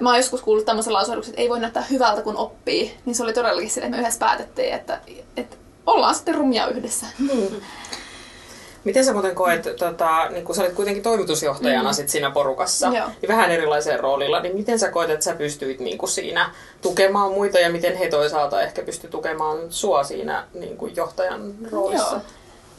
mä 0.00 0.08
oon 0.08 0.18
joskus 0.18 0.42
kuullut 0.42 0.64
tämmöisen 0.64 0.92
lausahduksen, 0.92 1.32
että 1.32 1.42
ei 1.42 1.48
voi 1.48 1.60
näyttää 1.60 1.86
hyvältä, 1.90 2.22
kun 2.22 2.36
oppii. 2.36 2.96
Niin 3.04 3.14
se 3.14 3.22
oli 3.22 3.32
todellakin 3.32 3.70
sille, 3.70 3.86
että 3.86 3.96
me 3.96 4.00
yhdessä 4.00 4.18
päätettiin, 4.18 4.74
että, 4.74 5.00
että 5.36 5.56
ollaan 5.86 6.14
sitten 6.14 6.34
rumia 6.34 6.66
yhdessä. 6.66 7.06
Mm. 7.18 7.60
Miten 8.84 9.04
sä 9.04 9.12
muuten 9.12 9.34
koet, 9.34 9.76
tota, 9.78 10.28
niin 10.30 10.44
kun 10.44 10.54
sä 10.54 10.62
olit 10.62 10.74
kuitenkin 10.74 11.02
toimitusjohtajana 11.02 11.88
mm. 11.88 11.94
sit 11.94 12.08
siinä 12.08 12.30
porukassa, 12.30 12.86
Joo. 12.86 13.08
niin 13.22 13.28
vähän 13.28 13.50
erilaisella 13.50 14.00
roolilla, 14.00 14.40
niin 14.40 14.56
miten 14.56 14.78
sä 14.78 14.90
koet, 14.90 15.10
että 15.10 15.24
sä 15.24 15.34
pystyit 15.34 15.80
niin 15.80 15.98
siinä 16.08 16.50
tukemaan 16.82 17.32
muita 17.32 17.58
ja 17.58 17.70
miten 17.70 17.96
he 17.96 18.08
toisaalta 18.08 18.62
ehkä 18.62 18.82
pysty 18.82 19.08
tukemaan 19.08 19.58
sua 19.70 20.04
siinä 20.04 20.44
niin 20.54 20.78
johtajan 20.96 21.54
roolissa? 21.70 22.12
Joo. 22.12 22.22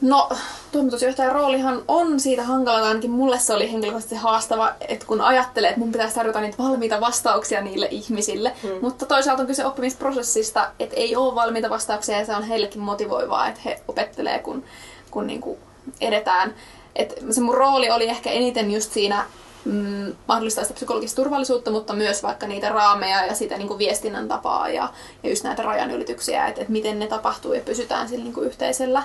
No, 0.00 0.28
toimitusjohtajan 0.72 1.32
roolihan 1.32 1.82
on 1.88 2.20
siitä 2.20 2.42
hankala, 2.42 2.88
ainakin 2.88 3.10
mulle 3.10 3.38
se 3.38 3.52
oli 3.52 3.72
henkilökohtaisesti 3.72 4.14
haastava, 4.14 4.72
että 4.88 5.06
kun 5.06 5.20
ajattelee, 5.20 5.68
että 5.68 5.80
mun 5.80 5.92
pitäisi 5.92 6.14
tarjota 6.14 6.40
niitä 6.40 6.58
valmiita 6.58 7.00
vastauksia 7.00 7.60
niille 7.60 7.88
ihmisille, 7.90 8.52
hmm. 8.62 8.70
mutta 8.80 9.06
toisaalta 9.06 9.42
on 9.42 9.46
kyse 9.46 9.66
oppimisprosessista, 9.66 10.70
että 10.80 10.96
ei 10.96 11.16
ole 11.16 11.34
valmiita 11.34 11.70
vastauksia 11.70 12.18
ja 12.18 12.26
se 12.26 12.36
on 12.36 12.42
heillekin 12.42 12.80
motivoivaa, 12.80 13.48
että 13.48 13.60
he 13.64 13.80
opettelee, 13.88 14.38
kun, 14.38 14.64
kun 15.10 15.26
niin 15.26 15.40
kuin 15.40 15.58
edetään. 16.00 16.54
Et 16.96 17.14
se 17.30 17.40
mun 17.40 17.54
rooli 17.54 17.90
oli 17.90 18.08
ehkä 18.08 18.30
eniten 18.30 18.70
just 18.70 18.92
siinä 18.92 19.26
mm, 19.64 20.14
mahdollistaa 20.28 20.64
sitä 20.64 20.74
psykologista 20.74 21.16
turvallisuutta, 21.16 21.70
mutta 21.70 21.92
myös 21.92 22.22
vaikka 22.22 22.46
niitä 22.46 22.68
raameja 22.68 23.26
ja 23.26 23.34
sitä 23.34 23.58
niin 23.58 23.68
kuin 23.68 23.78
viestinnän 23.78 24.28
tapaa 24.28 24.68
ja, 24.68 24.88
ja 25.22 25.30
just 25.30 25.44
näitä 25.44 25.62
rajanylityksiä, 25.62 26.46
että, 26.46 26.60
että 26.60 26.72
miten 26.72 26.98
ne 26.98 27.06
tapahtuu 27.06 27.52
ja 27.52 27.60
pysytään 27.60 28.08
sillä 28.08 28.24
niin 28.24 28.34
kuin 28.34 28.46
yhteisellä 28.46 29.02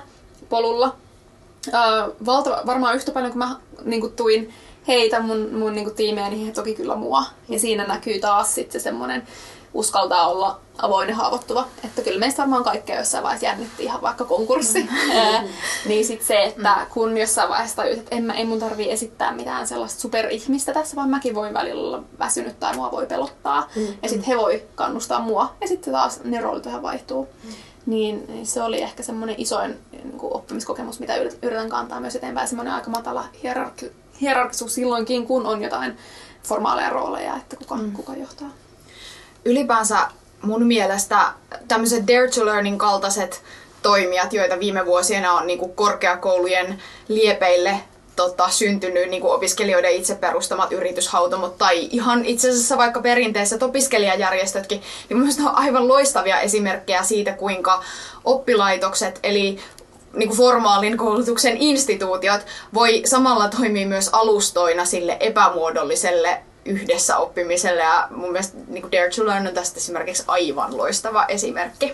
polulla. 0.49 0.95
Öö, 1.73 2.13
valtava, 2.25 2.61
varmaan 2.65 2.95
yhtä 2.95 3.11
paljon 3.11 3.31
kuin 3.31 3.39
mä 3.39 3.55
niin 3.83 4.01
kuin 4.01 4.13
tuin 4.13 4.53
heitä 4.87 5.19
mun, 5.19 5.49
mun 5.53 5.73
niin 5.73 5.85
kuin 5.85 5.95
tiimeä, 5.95 6.29
niin 6.29 6.45
he 6.45 6.51
toki 6.51 6.75
kyllä 6.75 6.95
mua. 6.95 7.23
Ja 7.49 7.59
siinä 7.59 7.87
näkyy 7.87 8.19
taas 8.19 8.55
sitten 8.55 8.81
se 8.81 8.83
semmoinen 8.83 9.23
uskaltaa 9.73 10.27
olla 10.27 10.59
avoin 10.77 11.09
ja 11.09 11.15
haavoittuva. 11.15 11.67
Että 11.85 12.01
kyllä 12.01 12.19
meistä 12.19 12.41
varmaan 12.41 12.63
kaikkea 12.63 12.99
jossain 12.99 13.23
vaiheessa 13.23 13.45
jännitti 13.45 13.83
ihan 13.83 14.01
vaikka 14.01 14.25
konkurssi. 14.25 14.83
Mm. 14.83 15.49
niin 15.89 16.05
sitten 16.05 16.27
se, 16.27 16.43
että 16.43 16.75
mm. 16.75 16.85
kun 16.93 17.17
jossain 17.17 17.49
vaiheessa 17.49 17.75
tajut, 17.75 17.97
että 17.97 18.15
en, 18.15 18.23
mä, 18.23 18.33
ei 18.33 18.45
mun 18.45 18.59
tarvii 18.59 18.91
esittää 18.91 19.31
mitään 19.31 19.67
sellaista 19.67 20.01
superihmistä 20.01 20.73
tässä, 20.73 20.95
vaan 20.95 21.09
mäkin 21.09 21.35
voin 21.35 21.53
välillä 21.53 21.87
olla 21.87 22.03
väsynyt 22.19 22.59
tai 22.59 22.75
mua 22.75 22.91
voi 22.91 23.07
pelottaa. 23.07 23.69
Mm. 23.75 23.87
Ja 24.03 24.09
sitten 24.09 24.27
he 24.27 24.37
voi 24.37 24.63
kannustaa 24.75 25.19
mua. 25.19 25.55
Ja 25.61 25.67
sitten 25.67 25.93
taas 25.93 26.23
ne 26.23 26.41
roolit 26.41 26.65
vähän 26.65 26.81
vaihtuu. 26.81 27.27
Mm. 27.43 27.51
Niin, 27.85 28.25
niin 28.27 28.47
se 28.47 28.63
oli 28.63 28.81
ehkä 28.81 29.03
semmoinen 29.03 29.35
isoin 29.37 29.77
niin 29.91 30.17
kuin 30.17 30.33
oppimiskokemus, 30.33 30.99
mitä 30.99 31.15
yritän 31.41 31.69
kantaa 31.69 31.99
myös 31.99 32.15
eteenpäin. 32.15 32.47
Semmoinen 32.47 32.73
aika 32.73 32.89
matala 32.89 33.25
hierarki, 33.43 33.91
hierarkisuus 34.21 34.75
silloinkin, 34.75 35.27
kun 35.27 35.45
on 35.45 35.61
jotain 35.61 35.97
formaaleja 36.43 36.89
rooleja, 36.89 37.35
että 37.35 37.55
kuka, 37.55 37.75
mm. 37.75 37.91
kuka 37.91 38.15
johtaa 38.15 38.49
ylipäänsä 39.45 40.07
mun 40.41 40.67
mielestä 40.67 41.33
tämmöiset 41.67 42.07
Dare 42.07 42.27
to 42.27 42.45
Learning 42.45 42.77
kaltaiset 42.77 43.43
toimijat, 43.81 44.33
joita 44.33 44.59
viime 44.59 44.85
vuosina 44.85 45.33
on 45.33 45.47
niin 45.47 45.59
kuin 45.59 45.73
korkeakoulujen 45.73 46.81
liepeille 47.07 47.81
tota, 48.15 48.49
syntynyt 48.49 49.09
niin 49.09 49.21
kuin 49.21 49.33
opiskelijoiden 49.33 49.91
itse 49.91 50.15
perustamat 50.15 50.71
yrityshautomot 50.71 51.57
tai 51.57 51.87
ihan 51.91 52.25
itse 52.25 52.49
asiassa 52.49 52.77
vaikka 52.77 53.01
perinteiset 53.01 53.63
opiskelijajärjestötkin, 53.63 54.81
niin 55.09 55.19
mun 55.19 55.29
on 55.45 55.55
aivan 55.55 55.87
loistavia 55.87 56.39
esimerkkejä 56.39 57.03
siitä, 57.03 57.33
kuinka 57.33 57.83
oppilaitokset 58.23 59.19
eli 59.23 59.59
niin 60.13 60.29
kuin 60.29 60.37
formaalin 60.37 60.97
koulutuksen 60.97 61.57
instituutiot 61.57 62.41
voi 62.73 63.01
samalla 63.05 63.49
toimia 63.49 63.87
myös 63.87 64.09
alustoina 64.13 64.85
sille 64.85 65.17
epämuodolliselle 65.19 66.41
yhdessä 66.65 67.17
oppimiselle 67.17 67.81
ja 67.81 68.07
mun 68.09 68.31
mielestä 68.31 68.57
niin 68.67 68.81
kuin 68.81 68.91
Dare 68.91 69.09
to 69.09 69.25
Learn 69.25 69.47
on 69.47 69.53
tästä 69.53 69.77
esimerkiksi 69.77 70.23
aivan 70.27 70.77
loistava 70.77 71.25
esimerkki. 71.25 71.93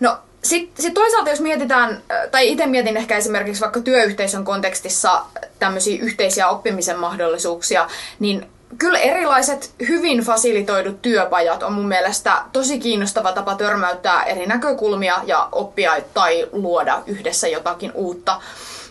No 0.00 0.18
sitten 0.42 0.82
sit 0.82 0.94
toisaalta 0.94 1.30
jos 1.30 1.40
mietitään, 1.40 2.02
tai 2.30 2.52
itse 2.52 2.66
mietin 2.66 2.96
ehkä 2.96 3.16
esimerkiksi 3.16 3.60
vaikka 3.60 3.80
työyhteisön 3.80 4.44
kontekstissa 4.44 5.22
tämmöisiä 5.58 6.02
yhteisiä 6.02 6.48
oppimisen 6.48 6.98
mahdollisuuksia, 6.98 7.88
niin 8.18 8.46
kyllä 8.78 8.98
erilaiset 8.98 9.70
hyvin 9.88 10.18
fasilitoidut 10.18 11.02
työpajat 11.02 11.62
on 11.62 11.72
mun 11.72 11.88
mielestä 11.88 12.42
tosi 12.52 12.78
kiinnostava 12.78 13.32
tapa 13.32 13.54
törmäyttää 13.54 14.22
eri 14.22 14.46
näkökulmia 14.46 15.20
ja 15.24 15.48
oppia 15.52 15.96
tai 16.14 16.48
luoda 16.52 17.02
yhdessä 17.06 17.48
jotakin 17.48 17.92
uutta. 17.94 18.40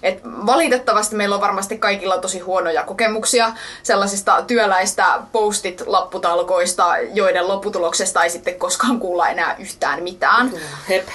Et 0.03 0.21
valitettavasti 0.23 1.15
meillä 1.15 1.35
on 1.35 1.41
varmasti 1.41 1.77
kaikilla 1.77 2.17
tosi 2.17 2.39
huonoja 2.39 2.83
kokemuksia 2.83 3.53
sellaisista 3.83 4.43
työläistä 4.47 5.19
postit-lapputalkoista, 5.31 6.97
joiden 7.13 7.47
lopputuloksesta 7.47 8.23
ei 8.23 8.29
sitten 8.29 8.55
koskaan 8.55 8.99
kuulla 8.99 9.29
enää 9.29 9.55
yhtään 9.59 10.03
mitään. 10.03 10.51
Hep. 10.89 11.07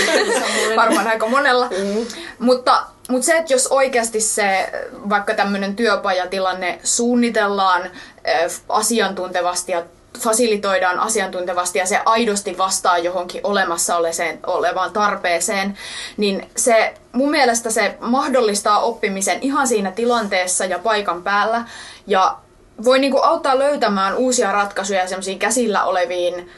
Varmaan 0.76 1.06
aika 1.06 1.28
monella. 1.28 1.68
Mm. 1.68 2.06
Mutta, 2.38 2.86
mutta 3.08 3.26
se, 3.26 3.36
että 3.36 3.52
jos 3.52 3.66
oikeasti 3.66 4.20
se 4.20 4.72
vaikka 5.08 5.34
tämmöinen 5.34 5.76
työpajatilanne 5.76 6.80
suunnitellaan 6.84 7.82
äh, 7.82 8.52
asiantuntevasti 8.68 9.72
ja 9.72 9.82
fasilitoidaan 10.18 10.98
asiantuntevasti 10.98 11.78
ja 11.78 11.86
se 11.86 12.00
aidosti 12.04 12.58
vastaa 12.58 12.98
johonkin 12.98 13.40
olemassa 13.44 13.96
olevaan 14.46 14.92
tarpeeseen, 14.92 15.78
niin 16.16 16.50
se 16.56 16.94
mun 17.12 17.30
mielestä 17.30 17.70
se 17.70 17.96
mahdollistaa 18.00 18.80
oppimisen 18.80 19.38
ihan 19.40 19.68
siinä 19.68 19.90
tilanteessa 19.90 20.64
ja 20.64 20.78
paikan 20.78 21.22
päällä. 21.22 21.64
Ja 22.06 22.36
voi 22.84 22.98
niinku 22.98 23.18
auttaa 23.18 23.58
löytämään 23.58 24.16
uusia 24.16 24.52
ratkaisuja 24.52 25.08
semmoisiin 25.08 25.38
käsillä 25.38 25.84
oleviin 25.84 26.50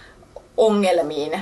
ongelmiin 0.57 1.41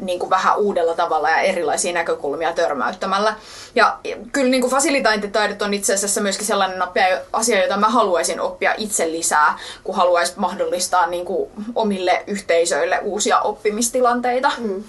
niin 0.00 0.18
kuin 0.18 0.30
vähän 0.30 0.58
uudella 0.58 0.94
tavalla 0.94 1.30
ja 1.30 1.40
erilaisia 1.40 1.92
näkökulmia 1.92 2.52
törmäyttämällä. 2.52 3.34
Ja 3.74 3.98
kyllä 4.32 4.50
niin 4.50 4.60
kuin 4.60 4.70
fasilitointitaidot 4.70 5.62
on 5.62 5.74
itse 5.74 5.94
asiassa 5.94 6.20
myöskin 6.20 6.46
sellainen 6.46 6.82
asia, 7.32 7.62
jota 7.62 7.76
mä 7.76 7.88
haluaisin 7.88 8.40
oppia 8.40 8.74
itse 8.78 9.12
lisää, 9.12 9.58
kun 9.84 9.94
haluaisin 9.94 10.40
mahdollistaa 10.40 11.06
niin 11.06 11.24
kuin 11.24 11.50
omille 11.74 12.24
yhteisöille 12.26 12.98
uusia 13.02 13.40
oppimistilanteita. 13.40 14.52
Mm. 14.58 14.84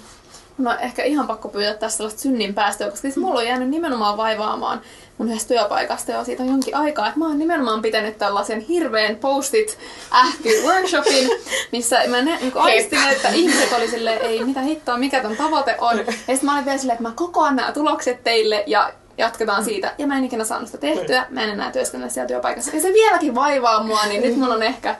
No 0.58 0.76
ehkä 0.80 1.04
ihan 1.04 1.26
pakko 1.26 1.48
pyytää 1.48 1.74
tästä 1.74 1.96
sellaista 1.96 2.20
synnin 2.20 2.54
päästöä, 2.54 2.90
koska 2.90 3.02
siis 3.02 3.16
mulla 3.16 3.40
on 3.40 3.46
jäänyt 3.46 3.68
nimenomaan 3.68 4.16
vaivaamaan 4.16 4.80
mun 5.18 5.28
yhdessä 5.28 5.48
työpaikasta 5.48 6.12
jo 6.12 6.24
siitä 6.24 6.42
jonkin 6.44 6.76
aikaa, 6.76 7.06
että 7.06 7.18
mä 7.18 7.26
oon 7.26 7.38
nimenomaan 7.38 7.82
pitänyt 7.82 8.18
tällaisen 8.18 8.60
hirveän 8.60 9.16
postit 9.16 9.78
ähky 10.12 10.62
workshopin, 10.62 11.30
missä 11.72 12.00
mä 12.08 12.22
ne, 12.22 12.38
niin 12.40 12.52
aistin, 12.54 13.08
että 13.12 13.28
ihmiset 13.28 13.72
oli 13.72 13.88
silleen, 13.88 14.20
ei 14.22 14.44
mitä 14.44 14.60
hittoa, 14.60 14.98
mikä 14.98 15.20
ton 15.20 15.36
tavoite 15.36 15.76
on. 15.80 15.98
Ja 15.98 16.04
sitten 16.04 16.44
mä 16.44 16.54
olin 16.54 16.64
vielä 16.64 16.78
silleen, 16.78 16.96
että 16.96 17.08
mä 17.08 17.14
kokoan 17.14 17.56
nämä 17.56 17.72
tulokset 17.72 18.24
teille 18.24 18.64
ja 18.66 18.92
jatketaan 19.18 19.64
siitä. 19.64 19.94
Ja 19.98 20.06
mä 20.06 20.18
en 20.18 20.24
ikinä 20.24 20.44
saanut 20.44 20.68
sitä 20.68 20.78
tehtyä, 20.78 21.26
mä 21.30 21.42
en 21.42 21.50
enää 21.50 21.72
työskennellä 21.72 22.12
siellä 22.12 22.28
työpaikassa. 22.28 22.76
Ja 22.76 22.82
se 22.82 22.92
vieläkin 22.92 23.34
vaivaa 23.34 23.82
mua, 23.82 24.04
niin 24.06 24.22
nyt 24.22 24.36
mulla 24.36 24.54
on 24.54 24.62
ehkä 24.62 24.96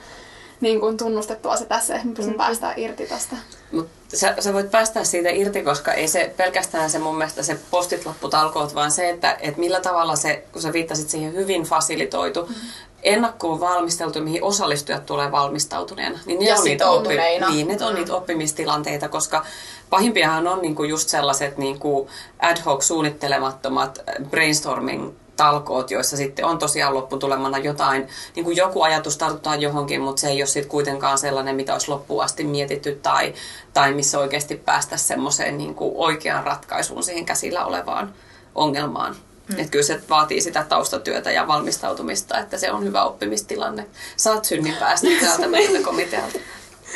niin 0.60 0.80
kuin 0.80 0.96
tunnustettua 0.96 1.56
se 1.56 1.64
tässä, 1.64 1.94
että 1.94 2.08
mä 2.08 2.14
pystyn 2.14 2.34
mm. 2.34 2.38
päästään 2.38 2.74
irti 2.76 3.06
tästä. 3.06 3.36
Mut 3.72 3.88
sä, 4.14 4.34
sä 4.40 4.52
voit 4.52 4.70
päästä 4.70 5.04
siitä 5.04 5.30
irti, 5.30 5.62
koska 5.62 5.92
ei 5.92 6.08
se 6.08 6.34
pelkästään 6.36 6.90
se 6.90 6.98
mun 6.98 7.18
mielestä 7.18 7.42
se 7.42 7.58
postit-lopputalkoot, 7.70 8.74
vaan 8.74 8.90
se, 8.90 9.10
että, 9.10 9.36
että 9.40 9.60
millä 9.60 9.80
tavalla 9.80 10.16
se, 10.16 10.44
kun 10.52 10.62
sä 10.62 10.72
viittasit 10.72 11.10
siihen 11.10 11.34
hyvin 11.34 11.62
fasilitoitu, 11.62 12.46
mm 12.46 12.54
ennakkoon 13.02 13.60
valmisteltu, 13.60 14.20
mihin 14.20 14.44
osallistujat 14.44 15.06
tulee 15.06 15.32
valmistautuneena. 15.32 16.18
Niin 16.26 16.38
ne 16.38 16.44
ja 16.44 16.56
on, 16.56 16.64
niitä, 16.64 16.90
oppi, 16.90 17.08
niin, 17.50 17.68
ne 17.68 17.76
on 17.84 17.92
mm. 17.92 17.98
niitä 17.98 18.14
oppimistilanteita, 18.14 19.08
koska 19.08 19.44
pahimpiahan 19.90 20.48
on 20.48 20.62
niinku 20.62 20.84
just 20.84 21.08
sellaiset 21.08 21.58
niinku 21.58 22.10
ad 22.38 22.56
hoc 22.66 22.82
suunnittelemattomat 22.82 24.00
brainstorming 24.30 25.12
talkoot, 25.42 25.90
joissa 25.90 26.16
sitten 26.16 26.44
on 26.44 26.58
tosiaan 26.58 26.94
lopputulemana 26.94 27.58
jotain, 27.58 28.08
niin 28.36 28.44
kuin 28.44 28.56
joku 28.56 28.82
ajatus 28.82 29.16
tartutaan 29.16 29.62
johonkin, 29.62 30.00
mutta 30.00 30.20
se 30.20 30.28
ei 30.28 30.42
ole 30.42 30.46
sitten 30.46 30.70
kuitenkaan 30.70 31.18
sellainen, 31.18 31.56
mitä 31.56 31.72
olisi 31.72 31.88
loppuun 31.88 32.24
asti 32.24 32.44
mietitty 32.44 33.00
tai, 33.02 33.34
tai 33.72 33.94
missä 33.94 34.18
oikeasti 34.18 34.56
päästä 34.56 34.96
semmoiseen 34.96 35.58
niin 35.58 35.74
kuin 35.74 35.92
oikeaan 35.94 36.44
ratkaisuun 36.44 37.02
siihen 37.02 37.24
käsillä 37.24 37.64
olevaan 37.64 38.14
ongelmaan. 38.54 39.16
Hmm. 39.48 39.58
Että 39.58 39.70
kyllä 39.70 39.84
se 39.84 40.00
vaatii 40.10 40.40
sitä 40.40 40.64
taustatyötä 40.68 41.32
ja 41.32 41.46
valmistautumista, 41.46 42.38
että 42.38 42.58
se 42.58 42.72
on 42.72 42.84
hyvä 42.84 43.04
oppimistilanne. 43.04 43.86
Saat 44.16 44.44
synnin 44.44 44.76
päästä 44.76 45.06
täältä 45.20 45.48
meiltä 45.48 45.84
komitealta. 45.88 46.38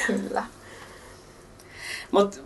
Kyllä. 0.06 0.44
Mutta 2.10 2.36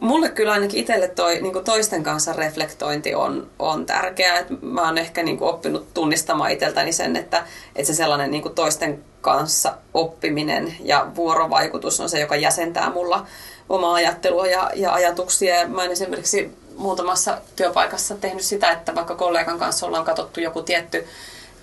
mulle 0.00 0.28
kyllä 0.28 0.52
ainakin 0.52 0.80
itselle 0.80 1.08
toi 1.08 1.40
niin 1.40 1.64
toisten 1.64 2.02
kanssa 2.02 2.32
reflektointi 2.32 3.14
on, 3.14 3.50
on 3.58 3.86
tärkeää. 3.86 4.38
Et 4.38 4.46
mä 4.62 4.82
oon 4.82 4.98
ehkä 4.98 5.22
niin 5.22 5.38
oppinut 5.40 5.94
tunnistamaan 5.94 6.50
itseltäni 6.50 6.92
sen, 6.92 7.16
että, 7.16 7.44
että 7.76 7.86
se 7.86 7.94
sellainen 7.94 8.30
niin 8.30 8.54
toisten 8.54 9.04
kanssa 9.20 9.74
oppiminen 9.94 10.76
ja 10.80 11.06
vuorovaikutus 11.14 12.00
on 12.00 12.08
se, 12.08 12.20
joka 12.20 12.36
jäsentää 12.36 12.90
mulla 12.90 13.26
omaa 13.68 13.94
ajattelua 13.94 14.46
ja, 14.46 14.70
ja 14.74 14.92
ajatuksia. 14.92 15.54
Ja 15.54 15.68
mä 15.68 15.82
oon 15.82 15.90
esimerkiksi 15.90 16.50
muutamassa 16.76 17.38
työpaikassa 17.56 18.14
tehnyt 18.14 18.44
sitä, 18.44 18.70
että 18.70 18.94
vaikka 18.94 19.14
kollegan 19.14 19.58
kanssa 19.58 19.86
ollaan 19.86 20.04
katsottu 20.04 20.40
joku 20.40 20.62
tietty 20.62 21.06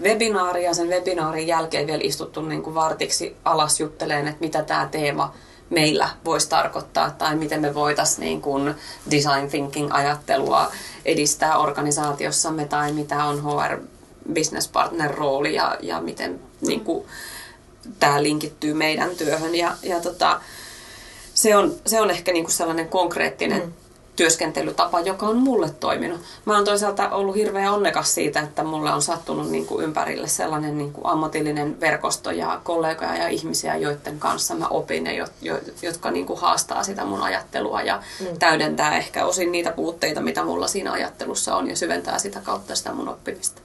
webinaari 0.01 0.63
ja 0.63 0.73
sen 0.73 0.89
webinaarin 0.89 1.47
jälkeen 1.47 1.87
vielä 1.87 2.01
istuttu 2.03 2.41
niin 2.41 2.63
kuin 2.63 2.75
vartiksi 2.75 3.35
alas 3.45 3.79
jutteleen, 3.79 4.27
että 4.27 4.45
mitä 4.45 4.63
tämä 4.63 4.87
teema– 4.91 5.33
meillä 5.69 6.09
voisi 6.25 6.49
tarkoittaa 6.49 7.11
tai 7.11 7.35
miten 7.35 7.61
me 7.61 7.73
voitaisiin 7.73 8.25
niin 8.25 8.41
kuin 8.41 8.75
design 9.11 9.49
thinking 9.49 9.93
ajattelua 9.93 10.71
edistää 11.05 11.57
organisaatiossamme 11.57 12.65
tai 12.65 12.91
mitä 12.91 13.23
on 13.23 13.43
HR 13.43 13.77
business 14.33 14.67
partner 14.67 15.11
rooli 15.15 15.55
ja, 15.55 15.77
ja 15.81 16.01
miten 16.01 16.39
niin 16.61 16.81
kuin, 16.81 17.07
tämä 17.99 18.23
linkittyy 18.23 18.73
meidän 18.73 19.15
työhön. 19.15 19.55
Ja, 19.55 19.77
ja 19.83 20.01
tota, 20.01 20.41
se, 21.33 21.55
on, 21.55 21.75
se 21.85 22.01
on 22.01 22.11
ehkä 22.11 22.31
niin 22.31 22.45
kuin 22.45 22.53
sellainen 22.53 22.89
konkreettinen 22.89 23.61
mm 23.61 23.73
työskentelytapa, 24.15 24.99
joka 24.99 25.25
on 25.25 25.37
mulle 25.37 25.69
toiminut. 25.79 26.21
Mä 26.45 26.55
oon 26.55 26.65
toisaalta 26.65 27.09
ollut 27.09 27.35
hirveän 27.35 27.73
onnekas 27.73 28.15
siitä, 28.15 28.39
että 28.39 28.63
mulle 28.63 28.93
on 28.93 29.01
sattunut 29.01 29.49
niin 29.49 29.65
kuin 29.65 29.83
ympärille 29.83 30.27
sellainen 30.27 30.77
niin 30.77 30.93
kuin 30.93 31.05
ammatillinen 31.05 31.79
verkosto 31.79 32.31
ja 32.31 32.61
kollegoja 32.63 33.15
ja 33.15 33.27
ihmisiä, 33.27 33.75
joiden 33.75 34.19
kanssa 34.19 34.55
mä 34.55 34.67
opin 34.67 35.05
ja 35.05 35.27
jo, 35.41 35.59
jotka 35.81 36.11
niin 36.11 36.25
kuin 36.25 36.39
haastaa 36.39 36.83
sitä 36.83 37.05
mun 37.05 37.21
ajattelua 37.21 37.81
ja 37.81 38.03
mm. 38.19 38.39
täydentää 38.39 38.97
ehkä 38.97 39.25
osin 39.25 39.51
niitä 39.51 39.71
puutteita, 39.71 40.21
mitä 40.21 40.43
mulla 40.43 40.67
siinä 40.67 40.91
ajattelussa 40.91 41.55
on 41.55 41.69
ja 41.69 41.75
syventää 41.75 42.19
sitä 42.19 42.41
kautta 42.43 42.75
sitä 42.75 42.93
mun 42.93 43.09
oppimista. 43.09 43.61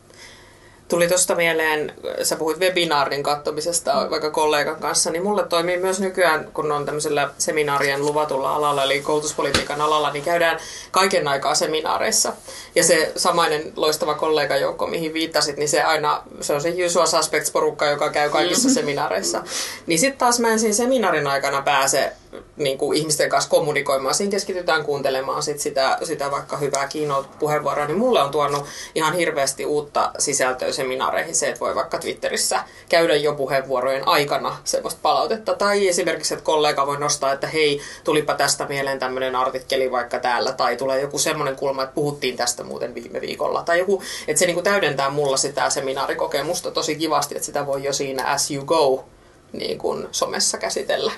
Tuli 0.90 1.08
tuosta 1.08 1.34
mieleen, 1.34 1.94
sä 2.22 2.36
puhuit 2.36 2.60
webinaarin 2.60 3.22
kattomisesta 3.22 4.04
mm. 4.04 4.10
vaikka 4.10 4.30
kollegan 4.30 4.76
kanssa, 4.76 5.10
niin 5.10 5.22
mulle 5.22 5.46
toimii 5.46 5.76
myös 5.76 6.00
nykyään, 6.00 6.48
kun 6.54 6.72
on 6.72 6.86
tämmöisellä 6.86 7.30
seminaarien 7.38 8.06
luvatulla 8.06 8.54
alalla, 8.54 8.84
eli 8.84 9.00
koulutuspolitiikan 9.00 9.80
alalla, 9.80 10.12
niin 10.12 10.24
käydään 10.24 10.58
kaiken 10.90 11.28
aikaa 11.28 11.54
seminaareissa. 11.54 12.32
Ja 12.74 12.84
se 12.84 13.12
samainen 13.16 13.72
loistava 13.76 14.14
kollegajoukko, 14.14 14.86
mihin 14.86 15.12
viittasit, 15.12 15.56
niin 15.56 15.68
se 15.68 15.82
aina, 15.82 16.22
se 16.40 16.54
on 16.54 16.60
se 16.60 16.74
usual 16.86 17.06
suspects-porukka, 17.06 17.86
joka 17.86 18.10
käy 18.10 18.30
kaikissa 18.30 18.68
mm. 18.68 18.74
seminaareissa. 18.74 19.42
Niin 19.86 19.98
sitten 19.98 20.18
taas 20.18 20.40
mä 20.40 20.48
en 20.48 20.58
siinä 20.58 20.74
seminaarin 20.74 21.26
aikana 21.26 21.62
pääse 21.62 22.12
niin 22.56 22.78
kuin 22.78 22.98
ihmisten 22.98 23.30
kanssa 23.30 23.50
kommunikoimaan. 23.50 24.14
Siinä 24.14 24.30
keskitytään 24.30 24.84
kuuntelemaan 24.84 25.42
sit 25.42 25.60
sitä, 25.60 25.98
sitä 26.02 26.30
vaikka 26.30 26.56
hyvää 26.56 26.88
keynote-puheenvuoroa, 26.88 27.86
niin 27.86 27.98
mulle 27.98 28.22
on 28.22 28.30
tuonut 28.30 28.64
ihan 28.94 29.14
hirveästi 29.14 29.66
uutta 29.66 30.10
sisältöä 30.18 30.72
seminaareihin 30.72 31.34
se, 31.34 31.48
että 31.48 31.60
voi 31.60 31.74
vaikka 31.74 31.98
Twitterissä 31.98 32.64
käydä 32.88 33.16
jo 33.16 33.34
puheenvuorojen 33.34 34.08
aikana 34.08 34.56
semmoista 34.64 35.00
palautetta. 35.02 35.54
Tai 35.54 35.88
esimerkiksi, 35.88 36.34
että 36.34 36.44
kollega 36.44 36.86
voi 36.86 36.98
nostaa, 36.98 37.32
että 37.32 37.46
hei, 37.46 37.80
tulipa 38.04 38.34
tästä 38.34 38.66
mieleen 38.66 38.98
tämmöinen 38.98 39.36
artikkeli 39.36 39.90
vaikka 39.90 40.18
täällä, 40.18 40.52
tai 40.52 40.76
tulee 40.76 41.00
joku 41.00 41.18
semmoinen 41.18 41.56
kulma, 41.56 41.82
että 41.82 41.94
puhuttiin 41.94 42.36
tästä 42.36 42.64
muuten 42.64 42.94
viime 42.94 43.20
viikolla. 43.20 43.62
Tai 43.62 43.78
joku, 43.78 44.02
että 44.28 44.38
se 44.38 44.46
niinku 44.46 44.62
täydentää 44.62 45.10
mulla 45.10 45.36
sitä 45.36 45.70
seminaarikokemusta 45.70 46.70
tosi 46.70 46.96
kivasti, 46.96 47.34
että 47.34 47.46
sitä 47.46 47.66
voi 47.66 47.84
jo 47.84 47.92
siinä 47.92 48.26
as 48.26 48.50
you 48.50 48.64
go 48.64 49.04
niin 49.52 49.78
kuin 49.78 50.08
somessa 50.12 50.58
käsitellä. 50.58 51.12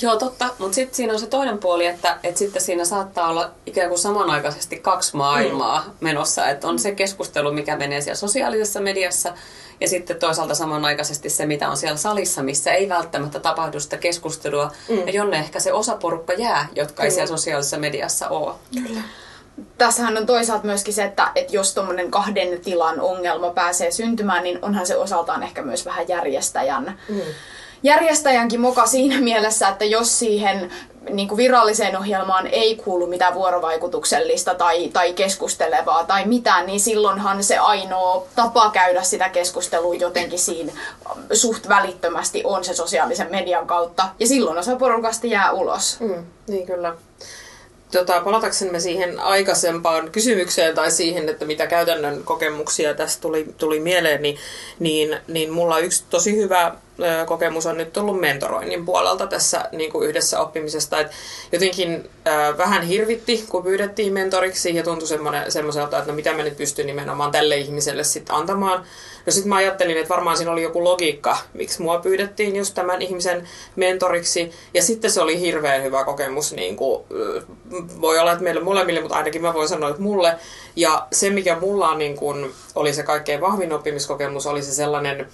Joo, 0.00 0.16
totta. 0.16 0.48
Mutta 0.58 0.74
sitten 0.74 0.94
siinä 0.94 1.12
on 1.12 1.20
se 1.20 1.26
toinen 1.26 1.58
puoli, 1.58 1.86
että, 1.86 2.18
että 2.22 2.38
sitten 2.38 2.62
siinä 2.62 2.84
saattaa 2.84 3.28
olla 3.28 3.50
ikään 3.66 3.88
kuin 3.88 3.98
samanaikaisesti 3.98 4.76
kaksi 4.76 5.16
maailmaa 5.16 5.84
mm. 5.86 5.92
menossa. 6.00 6.48
Että 6.48 6.68
on 6.68 6.78
se 6.78 6.92
keskustelu, 6.92 7.52
mikä 7.52 7.76
menee 7.76 8.00
siellä 8.00 8.16
sosiaalisessa 8.16 8.80
mediassa, 8.80 9.34
ja 9.80 9.88
sitten 9.88 10.18
toisaalta 10.18 10.54
samanaikaisesti 10.54 11.30
se, 11.30 11.46
mitä 11.46 11.68
on 11.68 11.76
siellä 11.76 11.96
salissa, 11.96 12.42
missä 12.42 12.72
ei 12.72 12.88
välttämättä 12.88 13.40
tapahdu 13.40 13.80
sitä 13.80 13.96
keskustelua, 13.96 14.72
mm. 14.88 15.06
ja 15.06 15.12
jonne 15.12 15.36
ehkä 15.36 15.60
se 15.60 15.72
osaporukka 15.72 16.32
jää, 16.32 16.68
jotka 16.74 16.94
Kyllä. 16.94 17.04
ei 17.04 17.10
siellä 17.10 17.26
sosiaalisessa 17.26 17.78
mediassa 17.78 18.28
ole. 18.28 18.54
Kyllä. 18.74 19.00
Tässähän 19.78 20.16
on 20.16 20.26
toisaalta 20.26 20.66
myöskin 20.66 20.94
se, 20.94 21.04
että, 21.04 21.32
että 21.34 21.56
jos 21.56 21.74
tuommoinen 21.74 22.10
kahden 22.10 22.60
tilan 22.60 23.00
ongelma 23.00 23.50
pääsee 23.50 23.90
syntymään, 23.90 24.44
niin 24.44 24.58
onhan 24.62 24.86
se 24.86 24.96
osaltaan 24.96 25.42
ehkä 25.42 25.62
myös 25.62 25.86
vähän 25.86 26.08
järjestäjän 26.08 26.98
mm 27.08 27.20
järjestäjänkin 27.82 28.60
moka 28.60 28.86
siinä 28.86 29.20
mielessä, 29.20 29.68
että 29.68 29.84
jos 29.84 30.18
siihen 30.18 30.70
niin 31.10 31.28
kuin 31.28 31.36
viralliseen 31.36 31.98
ohjelmaan 31.98 32.46
ei 32.46 32.76
kuulu 32.76 33.06
mitään 33.06 33.34
vuorovaikutuksellista 33.34 34.54
tai, 34.54 34.88
tai 34.88 35.12
keskustelevaa 35.12 36.04
tai 36.04 36.26
mitään, 36.26 36.66
niin 36.66 36.80
silloinhan 36.80 37.44
se 37.44 37.56
ainoa 37.58 38.26
tapa 38.36 38.70
käydä 38.70 39.02
sitä 39.02 39.28
keskustelua 39.28 39.94
jotenkin 39.94 40.38
siinä 40.38 40.72
suht 41.32 41.68
välittömästi 41.68 42.42
on 42.44 42.64
se 42.64 42.74
sosiaalisen 42.74 43.30
median 43.30 43.66
kautta. 43.66 44.08
Ja 44.20 44.26
silloin 44.26 44.58
osa 44.58 44.76
porukasta 44.76 45.26
jää 45.26 45.52
ulos. 45.52 46.00
Mm, 46.00 46.24
niin 46.48 46.66
kyllä. 46.66 46.94
Tota, 47.92 48.20
palataksemme 48.20 48.80
siihen 48.80 49.20
aikaisempaan 49.20 50.10
kysymykseen 50.10 50.74
tai 50.74 50.90
siihen, 50.90 51.28
että 51.28 51.44
mitä 51.44 51.66
käytännön 51.66 52.24
kokemuksia 52.24 52.94
tästä 52.94 53.20
tuli, 53.20 53.46
tuli 53.58 53.80
mieleen, 53.80 54.22
niin, 54.22 54.38
niin, 54.78 55.16
niin 55.28 55.52
mulla 55.52 55.78
yksi 55.78 56.04
tosi 56.10 56.36
hyvä 56.36 56.74
kokemus 57.26 57.66
on 57.66 57.76
nyt 57.76 57.92
tullut 57.92 58.20
mentoroinnin 58.20 58.84
puolelta 58.84 59.26
tässä 59.26 59.64
niin 59.72 59.92
kuin 59.92 60.08
yhdessä 60.08 60.40
oppimisesta. 60.40 61.00
Et 61.00 61.10
jotenkin 61.52 62.10
äh, 62.26 62.58
vähän 62.58 62.82
hirvitti, 62.82 63.44
kun 63.48 63.62
pyydettiin 63.62 64.12
mentoriksi 64.12 64.74
ja 64.74 64.82
tuntui 64.82 65.08
semmoiselta, 65.48 65.98
että 65.98 66.10
no 66.10 66.16
mitä 66.16 66.32
mä 66.32 66.42
nyt 66.42 66.56
pystyn 66.56 66.86
nimenomaan 66.86 67.30
tälle 67.30 67.56
ihmiselle 67.56 68.04
sitten 68.04 68.36
antamaan. 68.36 68.84
No 69.26 69.32
sitten 69.32 69.48
mä 69.48 69.56
ajattelin, 69.56 69.96
että 69.96 70.08
varmaan 70.08 70.36
siinä 70.36 70.52
oli 70.52 70.62
joku 70.62 70.84
logiikka, 70.84 71.38
miksi 71.54 71.82
mua 71.82 71.98
pyydettiin 71.98 72.56
just 72.56 72.74
tämän 72.74 73.02
ihmisen 73.02 73.48
mentoriksi. 73.76 74.52
Ja 74.74 74.82
sitten 74.82 75.10
se 75.10 75.20
oli 75.20 75.40
hirveän 75.40 75.82
hyvä 75.82 76.04
kokemus, 76.04 76.52
niin 76.52 76.76
kuin, 76.76 77.04
voi 78.00 78.18
olla, 78.18 78.32
että 78.32 78.44
meille 78.44 78.60
molemmille, 78.60 79.00
mutta 79.00 79.16
ainakin 79.16 79.42
mä 79.42 79.54
voin 79.54 79.68
sanoa, 79.68 79.90
että 79.90 80.02
mulle. 80.02 80.36
Ja 80.76 81.06
se, 81.12 81.30
mikä 81.30 81.60
mulla 81.60 81.88
on, 81.88 81.98
niin 81.98 82.16
kuin, 82.16 82.54
oli 82.74 82.94
se 82.94 83.02
kaikkein 83.02 83.40
vahvin 83.40 83.72
oppimiskokemus, 83.72 84.46
oli 84.46 84.62
se 84.62 84.72
sellainen, 84.72 85.28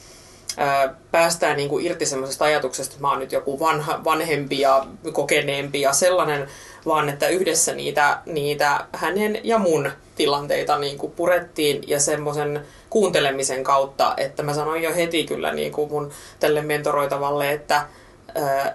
päästään 1.11 1.57
niin 1.57 1.69
kuin 1.69 1.87
irti 1.87 2.07
semmoisesta 2.07 2.45
ajatuksesta, 2.45 2.93
että 2.93 3.03
mä 3.03 3.11
oon 3.11 3.19
nyt 3.19 3.33
joku 3.33 3.61
vanha, 3.61 4.05
vanhempi 4.05 4.61
ja 4.61 4.87
kokeneempi 5.13 5.81
ja 5.81 5.93
sellainen, 5.93 6.49
vaan 6.87 7.09
että 7.09 7.29
yhdessä 7.29 7.75
niitä, 7.75 8.19
niitä 8.27 8.87
hänen 8.93 9.41
ja 9.45 9.59
mun 9.59 9.91
tilanteita 10.17 10.79
niin 10.79 10.99
kuin 10.99 11.13
purettiin 11.13 11.85
ja 11.87 12.01
semmoisen 12.01 12.67
kuuntelemisen 12.91 13.65
kautta, 13.65 14.15
että 14.17 14.43
mä 14.43 14.55
sanoin 14.55 14.83
jo 14.83 14.95
heti 14.95 15.25
kyllä 15.25 15.53
niin 15.53 15.73
kuin 15.73 15.91
mun 15.91 16.11
tälle 16.41 16.63
mentoroitavalle, 16.63 17.53
että 17.53 17.87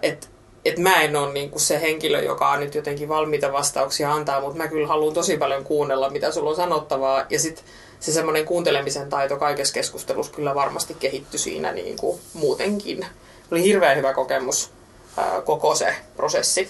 et, 0.01 0.29
et 0.67 0.77
mä 0.77 1.01
en 1.01 1.15
ole 1.15 1.33
niin 1.33 1.49
kuin 1.49 1.61
se 1.61 1.81
henkilö, 1.81 2.21
joka 2.21 2.49
on 2.49 2.59
nyt 2.59 2.75
jotenkin 2.75 3.09
valmiita 3.09 3.53
vastauksia 3.53 4.13
antaa, 4.13 4.41
mutta 4.41 4.57
mä 4.57 4.67
kyllä 4.67 4.87
haluan 4.87 5.13
tosi 5.13 5.37
paljon 5.37 5.63
kuunnella, 5.63 6.09
mitä 6.09 6.31
sulla 6.31 6.49
on 6.49 6.55
sanottavaa. 6.55 7.25
Ja 7.29 7.39
sitten 7.39 7.65
se 7.99 8.11
semmoinen 8.11 8.45
kuuntelemisen 8.45 9.09
taito 9.09 9.37
kaikessa 9.37 9.73
keskustelussa 9.73 10.33
kyllä 10.33 10.55
varmasti 10.55 10.93
kehittyi 10.99 11.39
siinä 11.39 11.71
niin 11.71 11.97
kuin 11.97 12.19
muutenkin. 12.33 13.05
Oli 13.51 13.63
hirveän 13.63 13.97
hyvä 13.97 14.13
kokemus 14.13 14.71
ää, 15.17 15.41
koko 15.41 15.75
se 15.75 15.95
prosessi. 16.15 16.69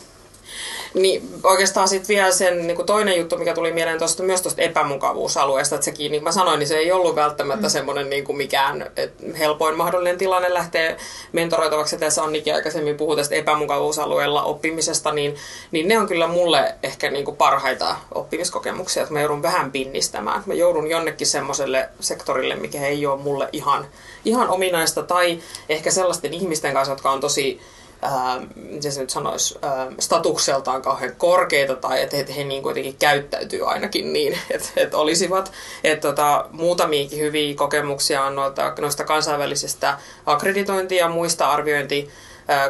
Niin 0.94 1.30
oikeastaan 1.44 1.88
sitten 1.88 2.08
vielä 2.08 2.32
sen 2.32 2.68
niin 2.68 2.76
kuin 2.76 2.86
toinen 2.86 3.18
juttu, 3.18 3.38
mikä 3.38 3.54
tuli 3.54 3.74
mieleen 3.74 4.00
tuosta, 4.00 4.24
myös 4.24 4.42
tuosta 4.42 4.62
epämukavuusalueesta, 4.62 5.76
että 5.76 5.86
sekin, 5.86 6.12
niin 6.12 6.22
kuin 6.22 6.28
mä 6.28 6.32
sanoin, 6.32 6.60
niin 6.60 6.68
se 6.68 6.78
ei 6.78 6.92
ollut 6.92 7.16
välttämättä 7.16 7.68
mm. 7.68 7.72
semmoinen 7.72 8.10
niin 8.10 8.24
kuin 8.24 8.38
mikään 8.38 8.92
helpoin 9.40 9.78
mahdollinen 9.78 10.18
tilanne 10.18 10.54
lähteä 10.54 10.98
mentoroitavaksi. 11.32 11.96
Ja 11.96 12.00
tässä 12.00 12.24
Annikin 12.24 12.56
aikaisemmin 12.56 12.98
puhui 12.98 13.16
tästä 13.16 13.36
epämukavuusalueella 13.36 14.44
oppimisesta, 14.44 15.12
niin, 15.12 15.36
niin 15.72 15.88
ne 15.88 16.00
on 16.00 16.08
kyllä 16.08 16.28
mulle 16.28 16.76
ehkä 16.84 17.12
niin 17.12 17.26
kuin 17.26 17.38
parhaita 17.38 17.96
oppimiskokemuksia, 18.16 19.04
että 19.04 19.14
mä 19.14 19.22
joudun 19.22 19.42
vähän 19.42 19.72
pinnistämään. 19.72 20.44
Mä 20.46 20.54
joudun 20.54 20.90
jonnekin 20.90 21.28
semmoiselle 21.28 21.90
sektorille, 22.00 22.56
mikä 22.56 22.86
ei 22.86 23.06
ole 23.06 23.22
mulle 23.22 23.50
ihan, 23.52 23.88
ihan 24.26 24.50
ominaista, 24.50 25.04
tai 25.04 25.40
ehkä 25.70 25.92
sellaisten 25.92 26.34
ihmisten 26.34 26.74
kanssa, 26.74 26.92
jotka 26.92 27.12
on 27.12 27.20
tosi 27.20 27.62
ää, 28.02 28.42
miten 28.56 28.92
se 28.92 29.02
nyt 29.02 29.10
sanoisi, 29.10 29.60
ää, 29.62 29.88
statukseltaan 30.00 30.82
kauhean 30.82 31.16
korkeita 31.18 31.76
tai 31.76 32.02
että 32.02 32.16
he, 32.16 32.26
he 32.38 32.44
niin 32.44 32.64
kuitenkin 32.64 32.96
käyttäytyy 33.00 33.72
ainakin 33.72 34.14
niin, 34.14 34.34
että, 34.52 34.70
että 34.76 34.98
olisivat. 34.98 35.52
Että 35.84 36.08
tota, 36.08 36.46
muutamiakin 36.52 37.20
hyviä 37.20 37.56
kokemuksia 37.56 38.24
on 38.24 38.36
noita, 38.36 38.74
noista 38.80 39.04
kansainvälisistä 39.04 39.98
akkreditointi- 40.26 40.96
ja 40.96 41.10
muista 41.10 41.50
arviointi 41.50 42.10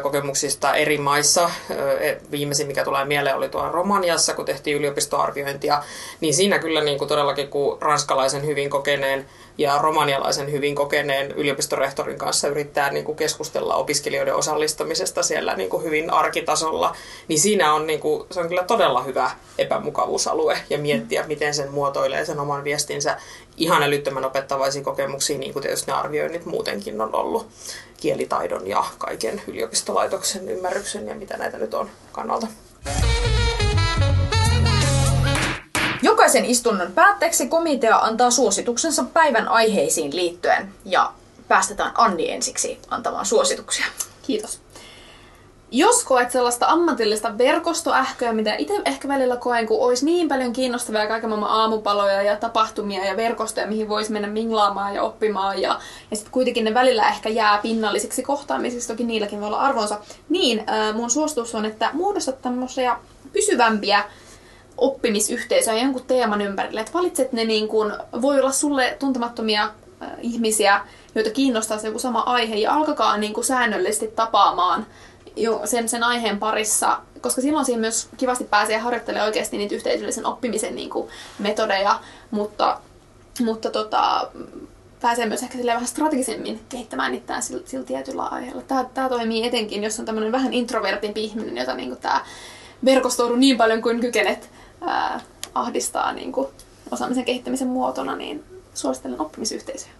kokemuksista 0.02 0.74
eri 0.74 0.98
maissa. 0.98 1.50
E, 2.00 2.16
viimeisin, 2.30 2.66
mikä 2.66 2.84
tulee 2.84 3.04
mieleen, 3.04 3.36
oli 3.36 3.48
tuolla 3.48 3.72
Romaniassa, 3.72 4.34
kun 4.34 4.44
tehtiin 4.44 4.76
yliopistoarviointia. 4.76 5.82
Niin 6.20 6.34
siinä 6.34 6.58
kyllä 6.58 6.80
niin 6.80 6.98
kuin 6.98 7.08
todellakin, 7.08 7.48
kun 7.48 7.78
ranskalaisen 7.80 8.46
hyvin 8.46 8.70
kokeneen 8.70 9.26
ja 9.58 9.78
romanialaisen 9.78 10.52
hyvin 10.52 10.74
kokeneen 10.74 11.32
yliopistorehtorin 11.32 12.18
kanssa 12.18 12.48
yrittää 12.48 12.90
niin 12.90 13.04
kuin 13.04 13.16
keskustella 13.16 13.74
opiskelijoiden 13.74 14.34
osallistamisesta 14.34 15.22
siellä 15.22 15.56
niin 15.56 15.70
kuin 15.70 15.84
hyvin 15.84 16.10
arkitasolla, 16.10 16.96
niin 17.28 17.40
siinä 17.40 17.74
on, 17.74 17.86
niin 17.86 18.00
kuin, 18.00 18.26
se 18.30 18.40
on 18.40 18.48
kyllä 18.48 18.64
todella 18.64 19.02
hyvä 19.02 19.30
epämukavuusalue 19.58 20.58
ja 20.70 20.78
miettiä, 20.78 21.24
miten 21.26 21.54
sen 21.54 21.70
muotoilee 21.70 22.24
sen 22.24 22.40
oman 22.40 22.64
viestinsä 22.64 23.16
ihan 23.58 23.82
älyttömän 23.82 24.24
opettavaisiin 24.24 24.84
kokemuksiin, 24.84 25.40
niin 25.40 25.52
kuin 25.52 25.62
tietysti 25.62 25.90
ne 25.90 25.96
arvioinnit 25.96 26.46
muutenkin 26.46 27.00
on 27.00 27.14
ollut 27.14 27.48
kielitaidon 27.96 28.66
ja 28.66 28.84
kaiken 28.98 29.42
yliopistolaitoksen 29.46 30.48
ymmärryksen 30.48 31.08
ja 31.08 31.14
mitä 31.14 31.36
näitä 31.36 31.58
nyt 31.58 31.74
on 31.74 31.90
kannalta. 32.12 32.46
Jokaisen 36.02 36.44
istunnon 36.44 36.92
päätteeksi 36.92 37.48
komitea 37.48 37.98
antaa 37.98 38.30
suosituksensa 38.30 39.04
päivän 39.04 39.48
aiheisiin 39.48 40.16
liittyen 40.16 40.74
ja 40.84 41.12
päästetään 41.48 41.92
Anni 41.94 42.30
ensiksi 42.30 42.78
antamaan 42.90 43.26
suosituksia. 43.26 43.86
Kiitos. 44.22 44.67
Jos 45.70 46.04
koet 46.04 46.30
sellaista 46.30 46.66
ammatillista 46.66 47.38
verkostoähköä, 47.38 48.32
mitä 48.32 48.54
itse 48.54 48.74
ehkä 48.84 49.08
välillä 49.08 49.36
koen, 49.36 49.66
kun 49.66 49.80
olisi 49.80 50.04
niin 50.04 50.28
paljon 50.28 50.52
kiinnostavia 50.52 51.06
kaiken 51.06 51.30
maailman 51.30 51.50
aamupaloja 51.50 52.22
ja 52.22 52.36
tapahtumia 52.36 53.04
ja 53.04 53.16
verkostoja, 53.16 53.66
mihin 53.66 53.88
voisi 53.88 54.12
mennä 54.12 54.28
minglaamaan 54.28 54.94
ja 54.94 55.02
oppimaan, 55.02 55.62
ja, 55.62 55.80
ja 56.10 56.16
sitten 56.16 56.32
kuitenkin 56.32 56.64
ne 56.64 56.74
välillä 56.74 57.08
ehkä 57.08 57.28
jää 57.28 57.58
pinnallisiksi 57.62 58.22
kohtaamisiksi, 58.22 58.88
toki 58.88 59.04
niilläkin 59.04 59.40
voi 59.40 59.46
olla 59.46 59.60
arvonsa, 59.60 60.00
niin 60.28 60.58
äh, 60.58 60.94
mun 60.94 61.10
suositus 61.10 61.54
on, 61.54 61.64
että 61.64 61.90
muodostat 61.92 62.42
tämmöisiä 62.42 62.96
pysyvämpiä 63.32 64.04
oppimisyhteisöä 64.76 65.74
jonkun 65.74 66.02
teeman 66.06 66.40
ympärille. 66.40 66.80
Että 66.80 66.92
valitset 66.92 67.32
ne 67.32 67.44
niin 67.44 67.68
kuin, 67.68 67.92
voi 68.22 68.40
olla 68.40 68.52
sulle 68.52 68.96
tuntemattomia 68.98 69.62
äh, 69.62 70.10
ihmisiä, 70.20 70.80
joita 71.14 71.30
kiinnostaa 71.30 71.78
se 71.78 71.86
joku 71.86 71.98
sama 71.98 72.20
aihe 72.20 72.56
ja 72.56 72.74
alkakaa 72.74 73.16
niin 73.16 73.32
kuin 73.32 73.44
säännöllisesti 73.44 74.08
tapaamaan 74.08 74.86
jo 75.42 75.60
sen, 75.64 75.88
sen 75.88 76.02
aiheen 76.02 76.38
parissa, 76.38 77.00
koska 77.20 77.40
silloin 77.40 77.64
siihen 77.64 77.80
myös 77.80 78.08
kivasti 78.16 78.44
pääsee 78.44 78.78
harjoittelemaan 78.78 79.26
oikeasti 79.26 79.58
niitä 79.58 79.74
yhteisöllisen 79.74 80.26
oppimisen 80.26 80.74
niin 80.74 80.90
kuin, 80.90 81.08
metodeja, 81.38 82.00
mutta, 82.30 82.80
mutta 83.40 83.70
tota, 83.70 84.30
pääsee 85.00 85.26
myös 85.26 85.42
ehkä 85.42 85.58
vähän 85.66 85.86
strategisemmin 85.86 86.60
kehittämään 86.68 87.14
itseään 87.14 87.42
sillä, 87.42 87.62
sillä 87.66 87.84
tietyllä 87.84 88.22
aiheella. 88.22 88.62
Tämä, 88.62 88.84
tämä 88.94 89.08
toimii 89.08 89.46
etenkin, 89.46 89.84
jos 89.84 89.98
on 89.98 90.06
tämmöinen 90.06 90.32
vähän 90.32 90.54
introvertimpi 90.54 91.24
ihminen, 91.24 91.56
jota 91.56 91.74
niin 91.74 91.88
kuin, 91.88 92.00
tämä 92.00 92.24
verkostoidu 92.84 93.36
niin 93.36 93.56
paljon 93.56 93.82
kuin 93.82 94.00
kykenet 94.00 94.50
ää, 94.80 95.20
ahdistaa 95.54 96.12
niin 96.12 96.32
kuin, 96.32 96.48
osaamisen 96.90 97.24
kehittämisen 97.24 97.68
muotona, 97.68 98.16
niin 98.16 98.44
suosittelen 98.74 99.20
oppimisyhteisöä. 99.20 99.90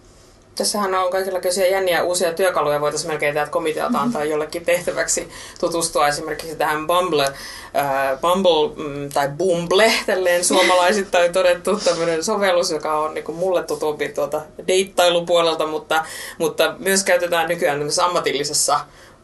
Tässähän 0.59 0.95
on 0.95 1.11
kaikenlaisia 1.11 1.71
jänniä 1.71 2.03
uusia 2.03 2.33
työkaluja. 2.33 2.81
Voitaisiin 2.81 3.11
melkein 3.11 3.33
täältä 3.33 3.51
komitealta 3.51 3.93
mm-hmm. 3.93 4.05
antaa 4.05 4.23
jollekin 4.23 4.65
tehtäväksi 4.65 5.29
tutustua 5.59 6.07
esimerkiksi 6.07 6.55
tähän 6.55 6.87
Bumble, 6.87 7.23
äh, 7.23 8.19
Bumble 8.21 8.83
mm, 8.83 9.09
tai 9.09 9.29
Bumble, 9.29 9.91
tälleen 10.05 10.43
suomalaisittain 10.43 11.33
todettu 11.33 11.79
tämmöinen 11.85 12.23
sovellus, 12.23 12.71
joka 12.71 12.99
on 12.99 13.13
niin 13.13 13.35
mulle 13.35 13.63
tutumpi 13.63 14.09
tuota 14.09 14.41
deittailupuolelta, 14.67 15.67
mutta, 15.67 16.05
mutta 16.37 16.75
myös 16.79 17.03
käytetään 17.03 17.47
nykyään 17.47 17.81
ammatillisessa, 18.03 18.79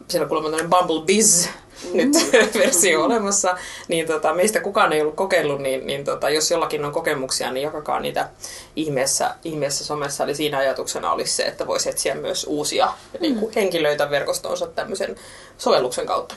siellä 0.08 0.28
kuulemma 0.28 0.58
Bumble 0.58 1.06
Biz 1.06 1.48
nyt 1.94 2.14
versio 2.60 3.04
olemassa, 3.04 3.58
niin 3.88 4.08
tota, 4.08 4.34
meistä 4.34 4.60
kukaan 4.60 4.94
ei 4.94 5.02
ollut 5.02 5.16
kokeillut, 5.16 5.62
niin, 5.62 5.88
niin 5.88 6.06
tota, 6.06 6.30
jos 6.30 6.52
jollakin 6.52 6.86
on 6.86 6.92
kokemuksia, 6.92 7.52
niin 7.52 7.64
jakakaa 7.64 8.00
niitä 8.00 8.30
ihmeessä, 8.76 9.36
ihmeessä 9.44 9.86
somessa. 9.86 10.24
Eli 10.24 10.36
siinä 10.36 10.58
ajatuksena 10.58 11.12
olisi 11.12 11.34
se, 11.34 11.44
että 11.44 11.68
voisi 11.68 11.90
etsiä 11.90 12.16
myös 12.16 12.46
uusia 12.50 12.86
mm. 12.86 13.22
niin 13.22 13.36
kuin 13.36 13.52
henkilöitä 13.56 14.10
verkostonsa 14.10 14.68
tämmöisen 14.68 15.16
sovelluksen 15.58 16.06
kautta. 16.06 16.36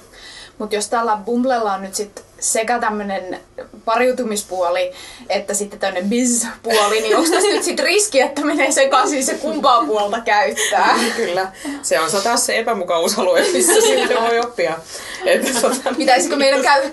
Mutta 0.59 0.75
jos 0.75 0.89
tällä 0.89 1.19
Bumblella 1.25 1.75
on 1.75 1.83
nyt 1.83 1.95
sit 1.95 2.25
sekä 2.41 2.79
tämmöinen 2.79 3.41
pariutumispuoli 3.85 4.93
että 5.29 5.55
sitten 5.55 5.79
tämmöinen 5.79 6.11
biz-puoli, 6.11 7.01
niin 7.01 7.17
onko 7.17 7.31
tässä 7.31 7.49
nyt 7.49 7.63
sitten 7.63 7.85
riski, 7.85 8.21
että 8.21 8.45
menee 8.45 8.73
sekaisin 8.73 9.25
se 9.25 9.35
kumpaa 9.35 9.85
puolta 9.85 10.21
käyttää? 10.21 10.99
Kyllä. 11.17 11.53
Se 11.83 12.01
on 12.01 12.11
taas 12.25 12.47
se 12.47 12.59
epämukavuusalue, 12.59 13.45
missä 13.53 13.81
sitten 13.81 14.23
voi 14.23 14.39
oppia. 14.39 14.79
Että, 15.25 15.61
tota... 15.61 15.95
Pitäisikö 15.97 16.37
meidän 16.37 16.63
käy 16.63 16.91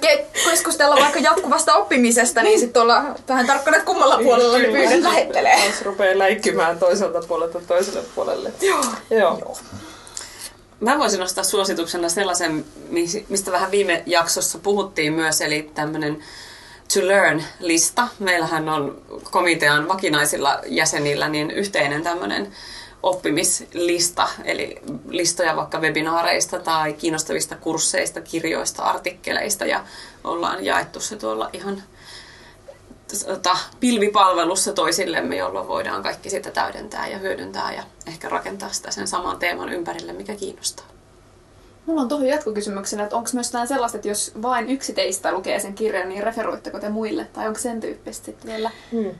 keskustella 0.50 0.96
vaikka 0.96 1.20
jatkuvasta 1.20 1.76
oppimisesta, 1.76 2.44
niin 2.44 2.60
sitten 2.60 2.82
olla 2.82 3.04
vähän 3.28 3.48
tarkkana, 3.48 3.78
että 3.78 3.86
kummalla 3.86 4.18
puolella 4.18 4.58
ne 4.58 4.68
pyydät 4.68 5.02
lähettelee. 5.02 5.66
Jos 5.66 5.82
rupeaa 5.82 6.20
läikkymään 6.20 6.80
toiselta 6.80 7.20
puolelta 7.28 7.60
toiselle 7.68 8.02
puolelle. 8.16 8.52
Joo. 8.62 8.86
Joo. 9.10 9.38
Joo. 9.40 9.58
Mä 10.86 11.00
voisin 11.00 11.20
nostaa 11.20 11.44
suosituksena 11.44 12.10
sellaisen, 12.10 12.66
mistä 13.30 13.52
vähän 13.52 13.72
viime 13.72 14.04
jaksossa 14.06 14.58
puhuttiin 14.58 15.14
myös, 15.14 15.42
eli 15.42 15.72
tämmöinen 15.76 16.20
to 16.94 17.08
learn-lista. 17.08 18.08
Meillähän 18.20 18.70
on 18.70 19.02
komitean 19.32 19.88
vakinaisilla 19.88 20.60
jäsenillä 20.66 21.30
niin 21.30 21.52
yhteinen 21.52 22.04
tämmöinen 22.04 22.52
oppimislista, 23.04 24.28
eli 24.44 24.82
listoja 25.10 25.56
vaikka 25.56 25.80
webinaareista 25.80 26.60
tai 26.60 26.94
kiinnostavista 26.94 27.56
kursseista, 27.56 28.22
kirjoista, 28.22 28.84
artikkeleista 28.84 29.66
ja 29.66 29.86
ollaan 30.24 30.66
jaettu 30.66 31.00
se 31.00 31.16
tuolla 31.16 31.50
ihan 31.54 31.84
tota, 33.26 33.58
pilvipalvelussa 33.80 34.74
toisillemme, 34.74 35.38
jolloin 35.38 35.68
voidaan 35.68 36.04
kaikki 36.04 36.30
sitä 36.30 36.52
täydentää 36.52 37.08
ja 37.08 37.18
hyödyntää 37.18 37.74
ja 37.74 37.84
ehkä 38.08 38.30
rakentaa 38.30 38.70
sitä 38.70 38.92
sen 38.92 39.08
saman 39.08 39.40
teeman 39.40 39.70
ympärille, 39.70 40.14
mikä 40.14 40.36
kiinnostaa. 40.36 40.86
Mulla 41.86 42.02
on 42.02 42.08
tuohon 42.08 42.28
jatkokysymyksenä, 42.28 43.04
että 43.04 43.16
onko 43.16 43.30
myös 43.34 43.48
jotain 43.48 43.68
sellaista, 43.68 43.98
että 43.98 44.08
jos 44.08 44.32
vain 44.42 44.70
yksi 44.70 44.94
teistä 44.94 45.32
lukee 45.32 45.60
sen 45.60 45.74
kirjan, 45.74 46.10
niin 46.10 46.24
referoitteko 46.24 46.80
te 46.80 46.90
muille? 46.90 47.28
Tai 47.34 47.48
onko 47.48 47.60
sen 47.60 47.82
tyyppisesti 47.82 48.26
sitten 48.26 48.52
vielä 48.52 48.72
hmm. 48.92 49.12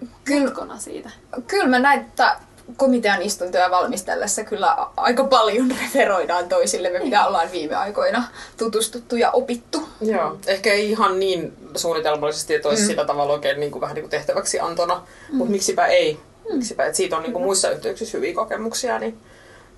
siitä? 0.78 1.10
Kyllä 1.48 1.68
mä 1.68 1.80
näin, 1.80 2.02
että 2.02 2.40
komitean 2.78 3.22
istuntoja 3.22 3.72
valmistellessa 3.72 4.44
kyllä 4.44 4.78
aika 4.98 5.24
paljon 5.24 5.72
referoidaan 5.82 6.50
toisille, 6.50 7.00
mitä 7.04 7.26
ollaan 7.26 7.52
viime 7.52 7.76
aikoina 7.76 8.24
tutustuttu 8.58 9.16
ja 9.16 9.32
opittu. 9.32 9.90
Joo, 10.02 10.38
ehkä 10.48 10.74
ei 10.74 10.92
ihan 10.92 11.20
niin 11.20 11.54
suunnitelmallisesti, 11.76 12.56
että 12.56 12.70
olisi 12.70 12.84
mm. 12.84 12.88
sitä 12.88 13.06
tavalla 13.06 13.34
oikein 13.34 13.60
niin 13.60 13.72
kuin, 13.72 13.82
vähän 13.82 13.96
niin 13.96 14.04
kuin 14.04 14.12
tehtäväksi 14.12 14.60
antona, 14.60 14.96
mm. 14.96 15.38
mutta 15.38 15.52
miksipä 15.52 15.86
ei. 15.86 16.20
Mm. 16.50 16.56
Miksipä, 16.56 16.86
että 16.86 16.98
siitä 16.98 17.18
on 17.18 17.24
niin 17.24 17.34
kuin 17.34 17.44
muissa 17.44 17.70
yhteyksissä 17.70 18.18
hyviä 18.18 18.34
kokemuksia, 18.34 19.00
niin, 19.00 19.20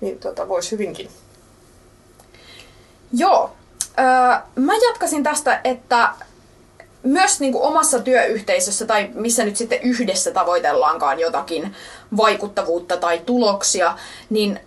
niin 0.00 0.18
tota, 0.18 0.48
voisi 0.48 0.70
hyvinkin. 0.70 1.08
Joo. 3.12 3.50
Öö, 3.98 4.04
mä 4.56 4.72
jatkasin 4.88 5.22
tästä, 5.22 5.60
että 5.64 6.08
myös 7.02 7.40
niin 7.40 7.52
kuin 7.52 7.64
omassa 7.64 7.98
työyhteisössä 7.98 8.86
tai 8.86 9.10
missä 9.14 9.44
nyt 9.44 9.56
sitten 9.56 9.82
yhdessä 9.82 10.30
tavoitellaankaan 10.30 11.20
jotakin 11.20 11.74
vaikuttavuutta 12.16 12.96
tai 12.96 13.18
tuloksia, 13.18 13.98
niin 14.30 14.60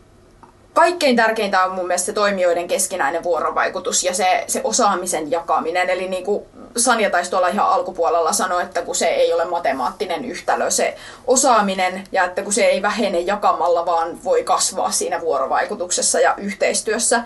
kaikkein 0.73 1.15
tärkeintä 1.15 1.63
on 1.63 1.71
mun 1.71 1.87
mielestä 1.87 2.05
se 2.05 2.13
toimijoiden 2.13 2.67
keskinäinen 2.67 3.23
vuorovaikutus 3.23 4.03
ja 4.03 4.13
se, 4.13 4.43
se 4.47 4.61
osaamisen 4.63 5.31
jakaminen. 5.31 5.89
Eli 5.89 6.07
niin 6.07 6.23
kuin 6.23 6.43
Sanja 6.77 7.09
taisi 7.09 7.29
tuolla 7.29 7.47
ihan 7.47 7.69
alkupuolella 7.69 8.33
sanoa, 8.33 8.61
että 8.61 8.81
kun 8.81 8.95
se 8.95 9.05
ei 9.05 9.33
ole 9.33 9.45
matemaattinen 9.45 10.25
yhtälö, 10.25 10.71
se 10.71 10.95
osaaminen 11.27 12.03
ja 12.11 12.23
että 12.23 12.41
kun 12.41 12.53
se 12.53 12.65
ei 12.65 12.81
vähene 12.81 13.19
jakamalla, 13.19 13.85
vaan 13.85 14.23
voi 14.23 14.43
kasvaa 14.43 14.91
siinä 14.91 15.21
vuorovaikutuksessa 15.21 16.19
ja 16.19 16.35
yhteistyössä, 16.37 17.23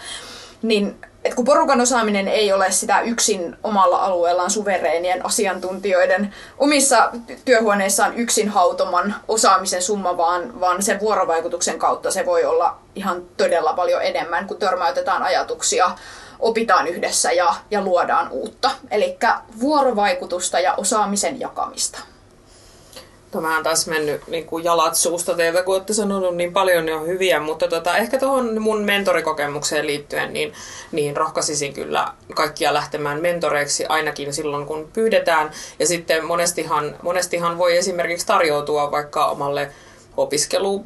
niin 0.62 0.96
että 1.26 1.36
kun 1.36 1.46
porukan 1.46 1.82
osaaminen 1.82 2.28
ei 2.28 2.54
ole 2.54 2.72
sitä 2.72 3.02
yksin 3.02 3.58
omalla 3.64 3.98
alueellaan 3.98 4.52
suvereenien 4.52 5.26
asiantuntijoiden 5.26 6.34
omissa 6.58 7.12
työhuoneissaan 7.46 8.18
yksin 8.18 8.50
hautoman 8.50 9.16
osaamisen 9.28 9.82
summa, 9.82 10.18
vaan, 10.18 10.60
vaan 10.60 10.84
sen 10.84 11.00
vuorovaikutuksen 11.00 11.80
kautta 11.80 12.12
se 12.12 12.26
voi 12.26 12.46
olla 12.46 12.78
ihan 12.96 13.24
todella 13.38 13.74
paljon 13.74 14.02
enemmän, 14.02 14.48
kun 14.48 14.58
törmäytetään 14.58 15.24
ajatuksia, 15.24 15.92
opitaan 16.40 16.88
yhdessä 16.88 17.32
ja, 17.32 17.56
ja 17.72 17.82
luodaan 17.82 18.28
uutta. 18.32 18.72
Eli 18.92 19.18
vuorovaikutusta 19.60 20.60
ja 20.60 20.74
osaamisen 20.74 21.40
jakamista. 21.40 22.00
No 23.36 23.42
mä 23.42 23.54
oon 23.54 23.64
taas 23.64 23.88
mennyt 23.88 24.28
niin 24.28 24.46
kuin 24.46 24.64
jalat 24.64 24.96
suusta 24.96 25.34
teiltä, 25.34 25.64
kun 25.64 25.76
olette 25.76 25.94
sanonut 25.94 26.36
niin 26.36 26.54
paljon 26.54 26.88
jo 26.88 27.06
hyviä, 27.06 27.40
mutta 27.40 27.68
tota, 27.68 27.98
ehkä 27.98 28.18
tuohon 28.18 28.62
mun 28.62 28.84
mentorikokemukseen 28.84 29.88
liittyen, 29.88 30.34
niin, 30.34 30.54
niin 30.92 31.18
rohkaisisin 31.18 31.74
kyllä 31.74 32.08
kaikkia 32.36 32.74
lähtemään 32.74 33.22
mentoreiksi 33.22 33.86
ainakin 33.86 34.34
silloin, 34.34 34.66
kun 34.66 34.90
pyydetään. 34.94 35.52
Ja 35.80 35.88
sitten 35.88 36.26
monestihan, 36.26 36.96
monestihan 37.02 37.58
voi 37.58 37.78
esimerkiksi 37.78 38.28
tarjoutua 38.28 38.92
vaikka 38.92 39.26
omalle 39.26 39.72
opiskelu 40.18 40.84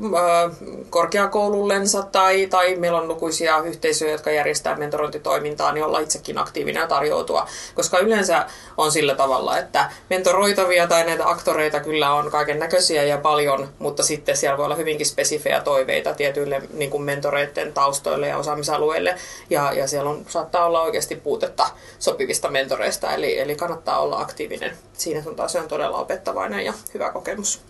korkeakoulullensa 0.90 2.04
tai, 2.04 2.48
tai 2.48 2.76
meillä 2.76 3.02
on 3.02 3.08
lukuisia 3.08 3.58
yhteisöjä, 3.58 4.12
jotka 4.12 4.32
järjestää 4.32 4.76
mentorointitoimintaa, 4.76 5.72
niin 5.72 5.86
olla 5.86 6.00
itsekin 6.00 6.38
aktiivinen 6.38 6.82
ja 6.82 6.88
tarjoutua. 6.88 7.48
Koska 7.76 8.00
yleensä 8.00 8.46
on 8.78 8.92
sillä 8.92 9.16
tavalla, 9.16 9.58
että 9.58 9.92
mentoroitavia 10.10 10.88
tai 10.88 11.06
näitä 11.06 11.30
aktoreita 11.30 11.80
kyllä 11.80 12.14
on 12.14 12.32
kaiken 12.32 12.60
näköisiä 12.60 13.04
ja 13.04 13.18
paljon, 13.18 13.70
mutta 13.80 14.04
sitten 14.04 14.38
siellä 14.38 14.58
voi 14.58 14.66
olla 14.66 14.76
hyvinkin 14.76 15.06
spesifejä 15.06 15.62
toiveita 15.62 16.14
tietyille 16.14 16.62
niin 16.74 16.90
kuin 16.90 17.04
mentoreiden 17.04 17.74
taustoille 17.74 18.28
ja 18.28 18.38
osaamisalueille. 18.38 19.16
Ja, 19.50 19.74
ja 19.74 19.88
siellä 19.88 20.10
on, 20.10 20.26
saattaa 20.28 20.66
olla 20.66 20.82
oikeasti 20.82 21.16
puutetta 21.16 21.70
sopivista 22.00 22.50
mentoreista, 22.50 23.14
eli, 23.14 23.40
eli 23.40 23.56
kannattaa 23.56 24.00
olla 24.00 24.20
aktiivinen. 24.20 24.78
Siinä 24.94 25.24
suuntaan 25.24 25.50
se 25.50 25.60
on 25.60 25.68
todella 25.68 25.98
opettavainen 25.98 26.66
ja 26.66 26.74
hyvä 26.94 27.12
kokemus. 27.12 27.69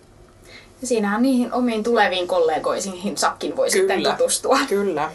Ja 0.80 0.86
siinähän 0.86 1.22
niihin 1.22 1.52
omiin 1.52 1.82
tuleviin 1.82 2.28
kollegoihin 2.28 3.18
sakkin 3.18 3.56
voi 3.56 3.70
Kyllä. 3.70 3.94
sitten 3.94 4.12
tutustua. 4.16 4.58
Kyllä. 4.68 5.10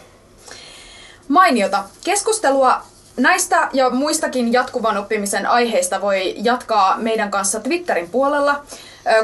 Mainiota. 1.28 1.84
Keskustelua 2.04 2.82
näistä 3.16 3.68
ja 3.72 3.90
muistakin 3.90 4.52
jatkuvan 4.52 4.96
oppimisen 4.96 5.46
aiheista 5.46 6.00
voi 6.00 6.34
jatkaa 6.38 6.96
meidän 6.98 7.30
kanssa 7.30 7.60
Twitterin 7.60 8.10
puolella. 8.10 8.62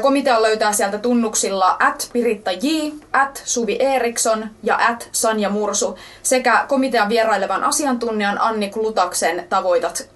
Komitea 0.01 0.41
löytää 0.41 0.73
sieltä 0.73 0.97
tunnuksilla 0.97 1.77
at 1.79 2.09
Piritta 2.13 2.51
J, 2.51 2.67
at 3.13 3.41
Suvi 3.45 3.77
Eriksson 3.79 4.49
ja 4.63 4.79
at 4.87 5.09
Sanja 5.11 5.49
Mursu 5.49 5.97
sekä 6.23 6.65
komitean 6.67 7.09
vierailevan 7.09 7.63
asiantuntijan 7.63 8.41
Anni 8.41 8.69
Klutaksen 8.69 9.45
tavoitat 9.49 10.09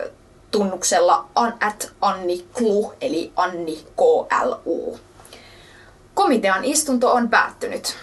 tunnuksella 0.51 1.25
at 1.59 1.91
Anni 2.01 2.45
Klu 2.53 2.93
eli 3.01 3.31
Anni 3.35 3.85
KLU. 3.95 4.99
Komitean 6.17 6.65
istunto 6.65 7.12
on 7.12 7.30
päättynyt. 7.30 7.97